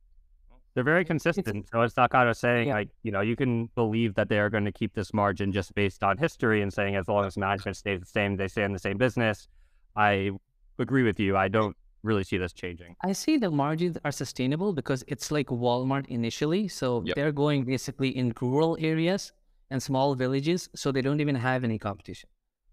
[0.75, 1.67] They're very consistent.
[1.71, 2.75] So it's not kind of saying, Yeah.
[2.75, 5.73] like, you know, you can believe that they are going to keep this margin just
[5.73, 8.73] based on history and saying as long as management stays the same, they stay in
[8.73, 9.47] the same business.
[9.95, 10.31] I
[10.77, 11.35] agree with you.
[11.37, 11.75] I don't
[12.05, 12.95] really see this changing.
[13.03, 16.67] I see the margins are sustainable because it's like Walmart initially.
[16.67, 17.15] So Yep.
[17.15, 19.31] they're going basically in rural areas
[19.71, 20.69] and small villages.
[20.75, 22.29] So they don't even have any competition.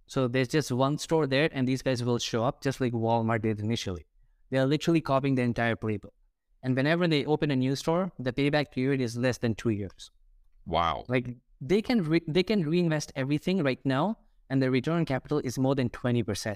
[0.06, 3.42] So there's just one store there and these guys will show up just like Walmart
[3.42, 4.06] did initially.
[4.50, 6.12] They're literally copying the entire playbook.
[6.62, 10.10] And whenever they open a new store, the payback period is less than two years.
[10.66, 11.04] Wow.
[11.08, 14.18] Like they can re- they can reinvest everything right now
[14.50, 16.54] and the return on capital is more than 20%.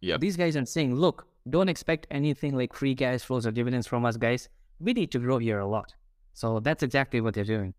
[0.00, 0.16] Yeah.
[0.18, 4.04] These guys are saying, look, don't expect anything like free cash flows or dividends from
[4.04, 4.48] us, guys.
[4.80, 5.94] We need to grow here a lot.
[6.34, 7.74] So that's exactly what they're doing.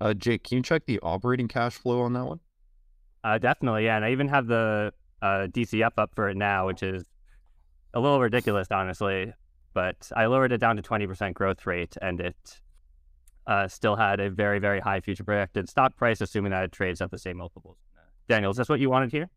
[0.00, 2.40] Uh, Jake, can you check the operating cash flow on that one?
[3.24, 3.96] Uh, definitely, yeah.
[3.96, 7.04] And I even have the uh, DCF up for it now, which is
[7.94, 9.32] a little ridiculous, honestly.
[9.74, 12.60] But I lowered it down to 20% growth rate, and it
[13.46, 17.00] uh, still had a very, very high future projected stock price, assuming that it trades
[17.00, 17.78] at the same multiples.
[18.28, 19.28] Daniel, is this what you wanted here?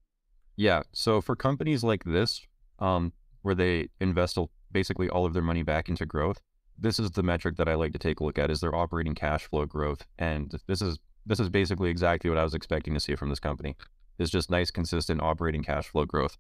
[0.56, 0.84] Yeah.
[0.92, 2.46] So for companies like this,
[2.80, 3.14] um,
[3.46, 4.40] where they invest
[4.72, 6.42] basically all of their money back into growth,
[6.80, 9.14] this is the metric that I like to take a look at is their operating
[9.14, 10.06] cash flow growth.
[10.18, 13.40] And this is this is basically exactly what I was expecting to see from this
[13.40, 13.76] company.
[14.18, 16.38] It's just nice, consistent operating cash flow growth.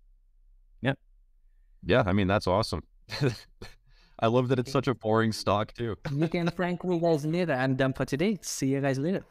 [0.81, 0.93] Yeah.
[1.85, 2.81] Yeah, I mean that's awesome.
[4.19, 5.95] I love that it's such a boring stock too.
[6.11, 7.53] You can thank me guys later.
[7.53, 8.39] I'm done for today.
[8.41, 9.23] See you guys later.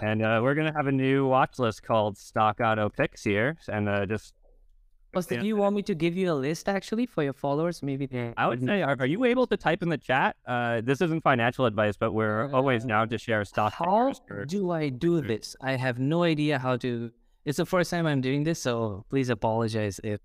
[0.00, 4.06] And uh, we're gonna have a new watch list called Stockado Picks here, and uh,
[4.06, 4.32] just
[5.14, 5.40] Austin, Yeah.
[5.42, 7.82] do you want me to give you a list actually for your followers?
[7.82, 10.36] Maybe they I would say, are, are you able to type in the chat?
[10.46, 13.74] Uh, this isn't financial advice, but we're always now to share stock.
[13.74, 15.54] How or- do I do this?
[15.60, 17.10] I have no idea how to.
[17.44, 20.20] It's the first time I'm doing this, so please apologize if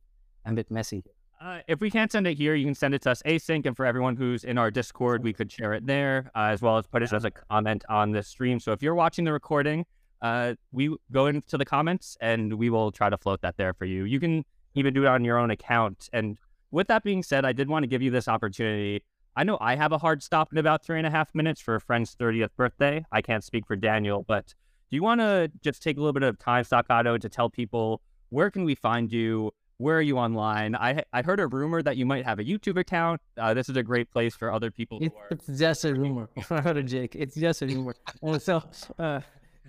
[0.46, 1.04] I'm a bit messy.
[1.42, 3.76] Uh, if we can't send it here, you can send it to us async, and
[3.76, 6.88] for everyone who's in our Discord, we could share it there, uh, as well as
[6.88, 8.60] put it as a comment on the stream.
[8.60, 9.86] So if you're watching the recording,
[10.22, 13.86] uh, we go into the comments, and we will try to float that there for
[13.86, 14.06] you.
[14.06, 14.46] You can
[14.78, 16.10] even do it on your own account.
[16.14, 16.38] And
[16.72, 19.04] with that being said, I did want to give you this opportunity.
[19.36, 21.76] I know I have a hard stop in about three and a half minutes for
[21.76, 23.06] a friend's 30th birthday.
[23.12, 24.48] I can't speak for Daniel, but
[24.90, 28.02] do you want to just take a little bit of time, Stockado, to tell people
[28.30, 29.52] where can we find you?
[29.78, 30.76] Where are you online?
[30.76, 33.22] I I heard a rumor that you might have a YouTube account.
[33.38, 35.28] Uh, this is a great place for other people It, who are.
[35.30, 37.16] it's just a rumor, I heard a Jake.
[37.16, 37.94] It's just a rumor.
[38.40, 38.64] So,
[38.98, 39.22] uh,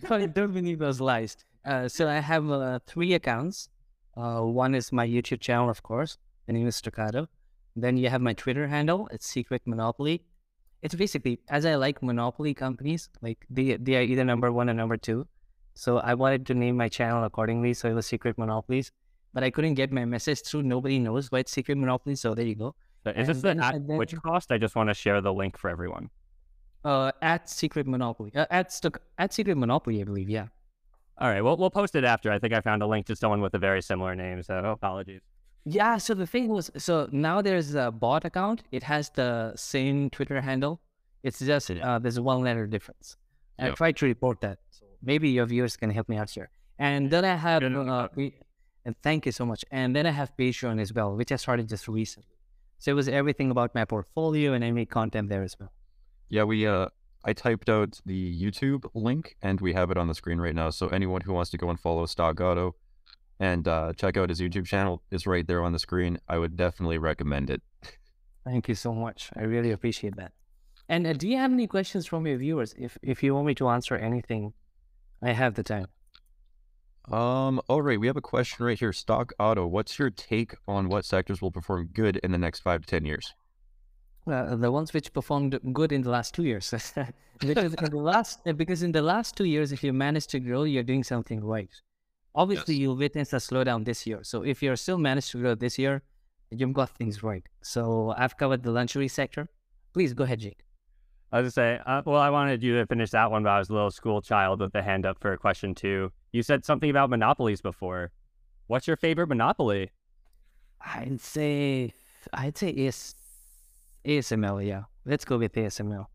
[0.09, 1.37] don't don't believe those lies.
[1.63, 3.69] Uh, so I have uh, three accounts.
[4.19, 6.19] Uh, one is my YouTube channel, of course.
[6.47, 7.29] The name is Stockado.
[7.77, 9.09] Then you have my Twitter handle.
[9.13, 10.25] It's Secret Monopoly.
[10.83, 14.75] It's basically as I like monopoly companies, like they they are either number one or
[14.75, 15.27] number two.
[15.75, 17.75] So I wanted to name my channel accordingly.
[17.75, 18.91] So it was Secret Monopolies,
[19.35, 20.65] but I couldn't get my message through.
[20.65, 22.17] Nobody knows why it's Secret Monopoly.
[22.17, 22.75] So there you go.
[23.05, 24.51] So is this and the at which cost?
[24.51, 26.11] I just want to share the link for everyone.
[26.85, 28.33] Uh, at Secret Monopoly.
[28.35, 30.29] Uh, at Stoc- at Secret Monopoly, I believe.
[30.29, 30.49] Yeah.
[31.21, 32.31] All right, well we'll post it after.
[32.31, 34.43] I think I found a link to someone with a very similar name.
[34.43, 35.21] So apologies.
[35.65, 35.99] Yeah.
[35.99, 38.63] So the thing was, so now there's a bot account.
[38.71, 40.81] It has the same Twitter handle.
[41.23, 43.17] It's just uh, there's one letter difference.
[43.59, 43.77] I Yep.
[43.77, 44.59] tried to report that.
[44.71, 46.49] So maybe your viewers can help me out here.
[46.79, 48.37] And then I have, Good uh, we-
[48.85, 49.65] and thank you so much.
[49.73, 52.37] And then I have Patreon as well, which I started just recently.
[52.79, 55.73] So it was everything about my portfolio, and I make content there as well.
[56.29, 56.87] Yeah, we uh
[57.25, 60.71] I typed out the YouTube link and we have it on the screen right now.
[60.71, 62.73] So anyone who wants to go and follow Stockado
[63.41, 66.19] and uh, check out his YouTube channel is right there on the screen.
[66.29, 67.63] I would definitely recommend it.
[68.45, 69.31] Thank you so much.
[69.37, 70.33] I really appreciate that.
[70.89, 72.75] And uh, do you have any questions from your viewers?
[72.79, 74.55] If if you want me to answer anything,
[75.21, 75.89] I have the time.
[77.11, 78.93] Um, all right, we have a question right here.
[78.93, 82.87] Stockado, what's your take on what sectors will perform good in the next five to
[82.87, 83.35] 10 years?
[84.31, 86.71] Uh, the ones which performed good in the last two years.
[87.41, 90.41] because in the last uh, because in the last two years, if you manage to
[90.41, 91.71] grow, you're doing something right.
[92.35, 92.81] Obviously, Yes.
[92.83, 94.21] you witnessed a slowdown this year.
[94.23, 96.03] So if you're still managed to grow this year,
[96.51, 97.45] you've got things right.
[97.63, 99.49] So I've covered the luxury sector.
[99.95, 100.61] Please go ahead, Jake.
[101.33, 103.59] I was gonna say, uh, well, I wanted you to finish that one, but I
[103.59, 106.11] was a little school child with the hand up for a question too.
[106.33, 108.13] You said something about monopolies before.
[108.67, 109.91] What's your favorite monopoly?
[110.81, 111.93] I'd say
[112.33, 113.15] I'd say AS,
[114.05, 114.67] ASML.
[114.67, 116.07] Yeah, let's go with ASML.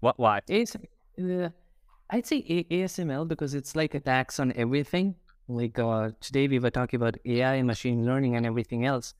[0.00, 0.18] What?
[0.18, 0.40] Why?
[0.48, 1.48] AS, uh,
[2.10, 5.14] I'd say A- ASML because it's like a tax on everything.
[5.48, 9.14] Like uh, today we were talking about AI and machine learning and everything else.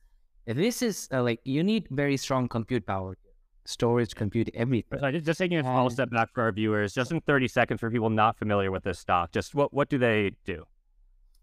[0.45, 3.17] This is uh, like you need very strong compute power,
[3.65, 4.99] storage, compute, everything.
[4.99, 7.79] So just, just taking a small step back for our viewers, just in 30 seconds
[7.79, 10.65] for people not familiar with this stock, just what, what do they do?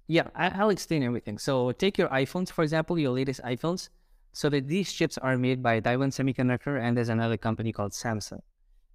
[0.08, 1.38] Yeah, I, I'll explain everything.
[1.38, 3.90] So take your iPhones, for example, your latest iPhones.
[4.38, 8.38] So that these chips are made by Taiwan Semiconductor and there's another company called Samsung.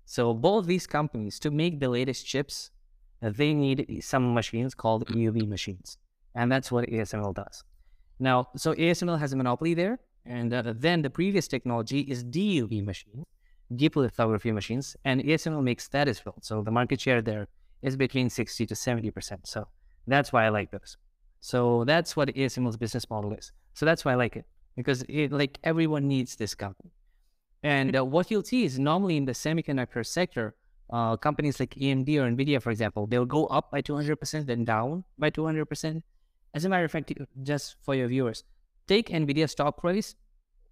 [0.05, 2.71] So both these companies, to make the latest chips,
[3.21, 5.97] they need some machines called EUV machines.
[6.33, 7.65] And that's what ASML does.
[8.19, 9.99] Now, so ASML has a monopoly there.
[10.25, 13.25] And uh, then the previous technology is DUV machines,
[13.75, 14.95] deep lithography machines.
[15.03, 16.37] And ASML makes that as well.
[16.39, 17.49] So the market share there
[17.81, 19.39] is between 60 to 70%.
[19.43, 19.67] So
[20.07, 20.95] that's why I like those.
[21.41, 23.51] So that's what ASML's business model is.
[23.73, 26.91] So that's why I like it because it, like everyone needs this company.
[27.63, 30.55] And uh, what you'll see is normally in the semiconductor sector,
[30.91, 35.03] uh, companies like AMD or Nvidia, for example, they'll go up by 200%, then down
[35.17, 36.01] by 200%.
[36.53, 38.43] As a matter of fact, just for your viewers,
[38.87, 40.15] take Nvidia stock price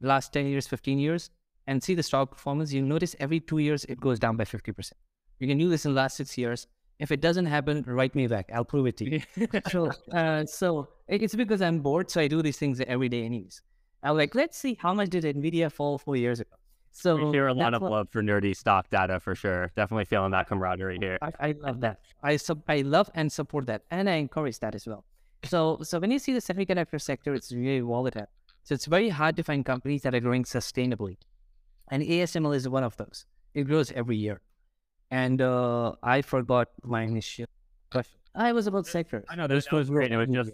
[0.02, 1.30] last 10 years, 15 years,
[1.68, 2.74] and see the stock performance.
[2.74, 4.92] You'll notice every two years it goes down by 50%.
[5.40, 6.68] You can do this in the last six years.
[7.00, 8.52] If it doesn't happen, write me back.
[8.54, 9.22] I'll prove it to you.
[9.70, 13.62] so, uh, so it's because I'm bored, so I do these things every day, anyways.
[14.04, 16.56] I'm like, let's see how much did Nvidia fall four years ago.
[16.92, 19.72] So we hear a lot of what- love for nerdy stock data for sure.
[19.76, 21.18] Definitely feeling that camaraderie here.
[21.22, 22.00] I, I love that.
[22.22, 25.06] I sub, I love and support that, and I encourage that as well.
[25.46, 28.28] So, so when you see the semiconductor sector, it's really volatile.
[28.64, 31.18] So it's very hard to find companies that are growing sustainably,
[31.90, 33.26] and ASML is one of those.
[33.54, 34.42] It grows every year,
[35.10, 37.46] and uh, I forgot my initial
[37.90, 38.18] question.
[38.36, 39.26] I was about sectors.
[39.30, 40.12] I know this was great.
[40.12, 40.52] It was just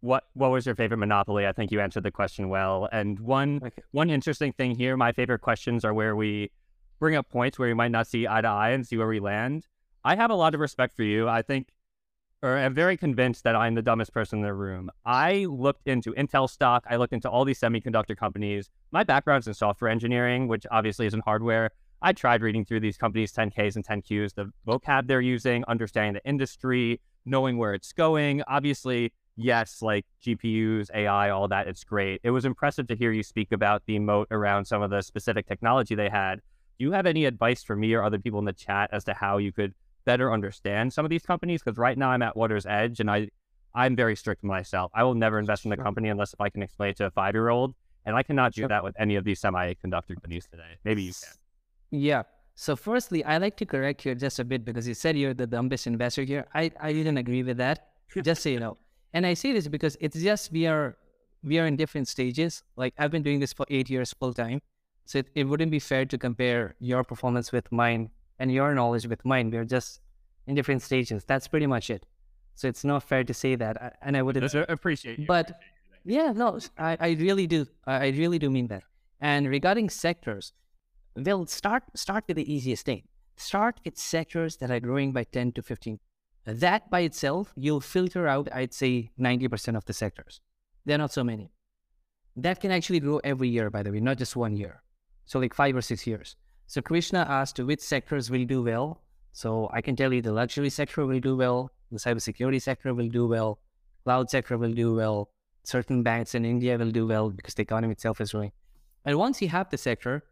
[0.00, 1.46] what what was your favorite monopoly?
[1.46, 2.88] I think you answered the question well.
[2.92, 3.82] And one Okay.
[3.90, 6.50] one interesting thing here, my favorite questions are where we
[6.98, 9.20] bring up points where we might not see eye to eye and see where we
[9.20, 9.66] land.
[10.04, 11.28] I have a lot of respect for you.
[11.28, 11.68] I think
[12.42, 14.90] or I'm very convinced that I'm the dumbest person in the room.
[15.04, 18.70] I looked into Intel stock, I looked into all these semiconductor companies.
[18.92, 21.70] My background's in software engineering, which obviously isn't hardware.
[22.00, 26.26] I tried reading through these companies' 10Ks and 10Qs, the vocab they're using, understanding the
[26.26, 28.42] industry, knowing where it's going.
[28.48, 32.20] Obviously, yes, like GPUs, AI, all that, it's great.
[32.22, 35.46] It was impressive to hear you speak about the moat around some of the specific
[35.46, 36.40] technology they had.
[36.78, 39.14] Do you have any advice for me or other people in the chat as to
[39.14, 39.74] how you could
[40.04, 41.62] better understand some of these companies?
[41.62, 43.28] Because right now I'm at water's edge and I,
[43.74, 44.90] I'm very strict myself.
[44.94, 47.10] I will never invest in a company unless if I can explain it to a
[47.10, 47.74] five year old.
[48.06, 50.78] And I cannot do that with any of these semiconductor companies today.
[50.84, 51.34] Maybe you can.
[51.90, 52.22] Yeah.
[52.54, 55.46] So firstly, I like to correct you just a bit because you said you're the
[55.46, 56.46] dumbest investor here.
[56.54, 57.88] I, I didn't agree with that.
[58.22, 58.78] just so you know.
[59.12, 60.96] And I say this because it's just we are
[61.42, 62.62] we are in different stages.
[62.76, 64.60] Like I've been doing this for eight years full time.
[65.06, 69.06] So it, it wouldn't be fair to compare your performance with mine and your knowledge
[69.06, 69.50] with mine.
[69.50, 70.00] We're just
[70.46, 71.24] in different stages.
[71.24, 72.06] That's pretty much it.
[72.54, 73.80] So it's not fair to say that.
[73.82, 75.26] I- And I wouldn't I appreciate you.
[75.26, 75.58] But
[76.04, 77.66] yeah, no, I, I really do.
[77.86, 78.84] I I really do mean that.
[79.20, 80.52] And regarding sectors,
[81.16, 83.02] well, start start with the easiest thing.
[83.36, 85.98] Start with sectors that are growing by 10 to 15.
[86.52, 90.40] That by itself, you'll filter out, I'd say, 90% of the sectors.
[90.84, 91.52] There are not so many.
[92.36, 94.82] That can actually grow every year, by the way, not just one year.
[95.26, 96.36] So like five or six years.
[96.66, 99.02] So Krishna asked which sectors will do well.
[99.32, 103.08] So I can tell you the luxury sector will do well, the cybersecurity sector will
[103.08, 103.60] do well,
[104.04, 105.30] cloud sector will do well,
[105.64, 108.52] certain banks in India will do well because the economy itself is growing.
[109.04, 110.24] And once you have the sector,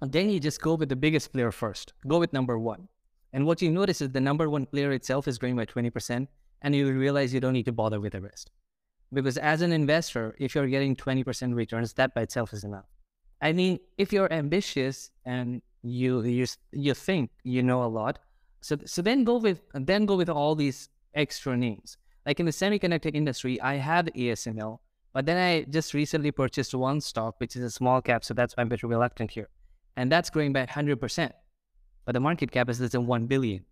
[0.00, 1.92] then you just go with the biggest player first.
[2.06, 2.88] Go with number one.
[3.32, 6.26] And what you notice is the number one player itself is growing by 20%,
[6.62, 8.50] and you realize you don't need to bother with the rest.
[9.12, 12.86] Because as an investor, if you're getting 20% returns, that by itself is enough.
[13.40, 18.20] I mean, if you're ambitious and you you you think you know a lot,
[18.60, 21.96] so so then go with then go with all these extra names.
[22.24, 24.78] Like in the semiconductor industry, I have ASML,
[25.12, 28.56] but then I just recently purchased one stock, which is a small cap, so that's
[28.56, 29.48] why I'm a bit reluctant here,
[29.96, 31.32] and that's growing by 100%.
[32.04, 33.64] But the market cap is less than 1 billion.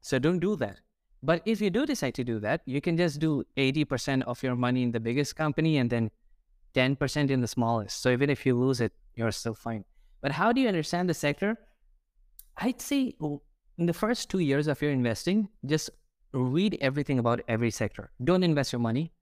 [0.00, 0.80] So don't do that.
[1.22, 4.54] But if you do decide to do that, you can just do 80% of your
[4.54, 6.10] money in the biggest company and then
[6.74, 8.00] 10% in the smallest.
[8.00, 9.84] So even if you lose it, you're still fine.
[10.20, 11.56] But how do you understand the sector?
[12.58, 13.14] I'd say
[13.78, 15.90] in the first two years of your investing, just
[16.32, 18.10] read everything about every sector.
[18.22, 19.12] Don't invest your money.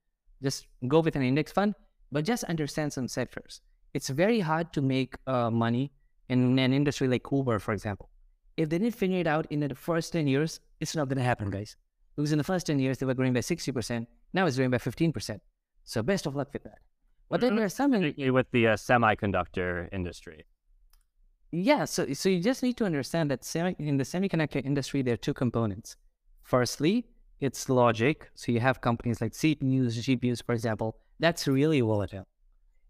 [0.43, 1.75] Just go with an index fund,
[2.13, 3.61] but just understand some sectors.
[3.95, 5.93] It's very hard to make uh, money
[6.29, 8.11] in an industry like Uber, for example.
[8.57, 11.25] If they didn't figure it out in the first 10 years, it's not going to
[11.25, 11.77] happen, guys.
[12.17, 14.07] Because in the first 10 years, they were growing by 60%.
[14.33, 15.41] Now it's growing by 15%.
[15.85, 16.79] So best of luck with that.
[17.29, 20.45] But then there's some with the uh, semiconductor industry.
[21.51, 25.15] Yeah, so so you just need to understand that semi, in the semiconductor industry, there
[25.15, 25.97] are two components.
[26.43, 27.07] Firstly,
[27.41, 28.31] it's logic.
[28.35, 30.97] So you have companies like CPUs, GPUs, for example.
[31.19, 32.27] That's really volatile.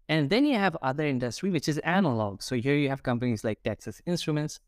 [0.09, 2.41] And then you have other industry, which is analog.
[2.41, 4.59] So here you have companies like Texas Instruments.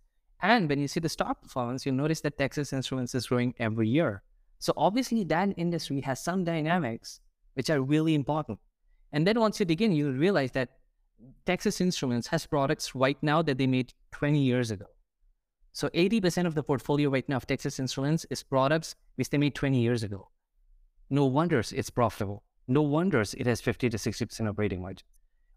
[0.41, 3.87] And when you see the stock performance, you'll notice that Texas Instruments is growing every
[3.87, 4.23] year.
[4.59, 7.19] So obviously that industry has some dynamics
[7.53, 8.59] which are really important.
[9.11, 10.69] And then once you dig in, you'll realize that
[11.45, 14.85] Texas Instruments has products right now that they made 20 years ago.
[15.73, 19.55] So 80% of the portfolio right now of Texas Instruments is products which they made
[19.55, 20.29] 20 years ago.
[21.09, 22.43] No wonders it's profitable.
[22.67, 25.05] No wonders it has 50 to 60% operating margin.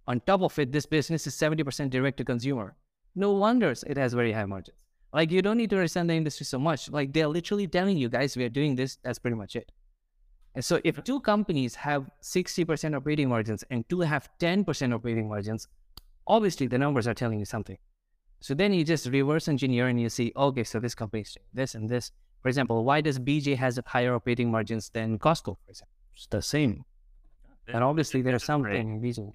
[0.06, 2.76] On top of it, this business is 70% direct to consumer.
[3.14, 4.78] No wonders it has very high margins.
[5.12, 6.90] Like you don't need to understand the industry so much.
[6.90, 8.96] Like they're literally telling you guys, we are doing this.
[9.02, 9.72] That's pretty much it.
[10.54, 15.68] And so if two companies have 60% operating margins and two have 10% operating margins,
[16.26, 17.78] obviously the numbers are telling you something.
[18.40, 21.46] So then you just reverse engineer and you see, okay, so this company is doing
[21.52, 22.10] this and this.
[22.42, 25.94] For example, why does BJ has higher operating margins than Costco, for example?
[26.14, 26.84] It's the same.
[27.68, 29.32] And obviously there's something reason.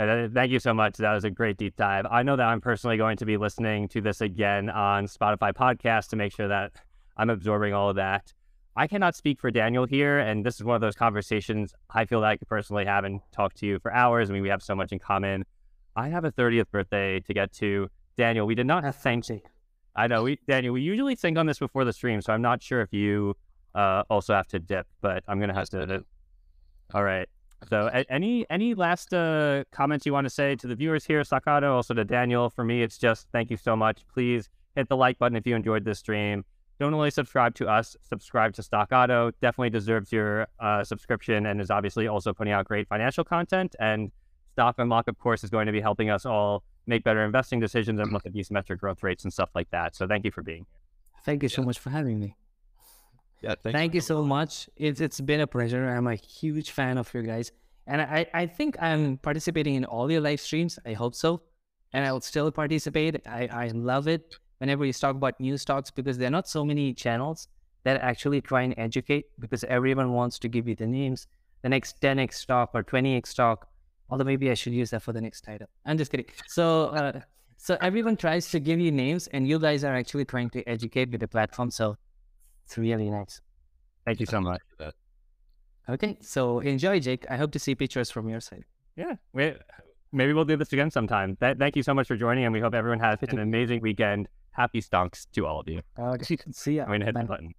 [0.00, 0.96] Thank you so much.
[0.96, 2.06] That was a great deep dive.
[2.10, 6.08] I know that I'm personally going to be listening to this again on Spotify podcast
[6.08, 6.72] to make sure that
[7.18, 8.32] I'm absorbing all of that.
[8.76, 12.22] I cannot speak for Daniel here, and this is one of those conversations I feel
[12.22, 14.30] that I could personally have and talk to you for hours.
[14.30, 15.44] I mean, we have so much in common.
[15.94, 17.90] I have a 30th birthday to get to.
[18.16, 19.42] Daniel, we did not have thank you.
[19.94, 22.62] I know we Daniel, we usually think on this before the stream, so I'm not
[22.62, 23.36] sure if you
[23.74, 26.04] uh, also have to dip, but I'm gonna have to.
[26.94, 27.28] All right.
[27.68, 31.72] So, any any last uh, comments you want to say to the viewers here, Stockado,
[31.74, 32.48] also to Daniel?
[32.48, 34.06] For me, it's just thank you so much.
[34.12, 36.44] Please hit the like button if you enjoyed this stream.
[36.78, 39.32] Don't only subscribe to us, subscribe to Stockado.
[39.42, 43.76] Definitely deserves your uh, subscription and is obviously also putting out great financial content.
[43.78, 44.10] And
[44.52, 48.00] Stock Unlock, of course, is going to be helping us all make better investing decisions
[48.00, 49.94] and look at these metric growth rates and stuff like that.
[49.94, 50.80] So, thank you for being here.
[51.22, 52.36] Thank you so much for having me.
[53.40, 54.68] Yeah, thank you so much.
[54.76, 55.88] It's it's been a pleasure.
[55.88, 57.52] I'm a huge fan of you guys,
[57.86, 60.78] and I I think I'm participating in all your live streams.
[60.84, 61.42] I hope so,
[61.92, 63.26] and I will still participate.
[63.26, 66.64] I I love it whenever you talk about new stocks because there are not so
[66.64, 67.48] many channels
[67.84, 71.26] that actually try and educate because everyone wants to give you the names,
[71.62, 73.68] the next 10x stock or 20x stock.
[74.10, 75.68] Although maybe I should use that for the next title.
[75.86, 76.26] I'm just kidding.
[76.46, 76.86] So.
[76.86, 77.20] Uh,
[77.62, 81.10] so everyone tries to give you names, and you guys are actually trying to educate
[81.10, 81.70] with the platform.
[81.70, 81.98] So
[82.70, 83.40] it's really nice.
[84.04, 84.60] Thank you so much.
[85.88, 87.26] Okay, so enjoy, Jake.
[87.28, 88.64] I hope to see pictures from your side.
[88.94, 89.54] Yeah, we,
[90.12, 91.36] maybe we'll do this again sometime.
[91.40, 94.28] Th- thank you so much for joining, and we hope everyone has an amazing weekend.
[94.52, 95.80] Happy stonks to all of you.
[95.98, 96.82] Okay, see ya.
[96.84, 97.22] I'm going to hit Bye.
[97.22, 97.54] the button.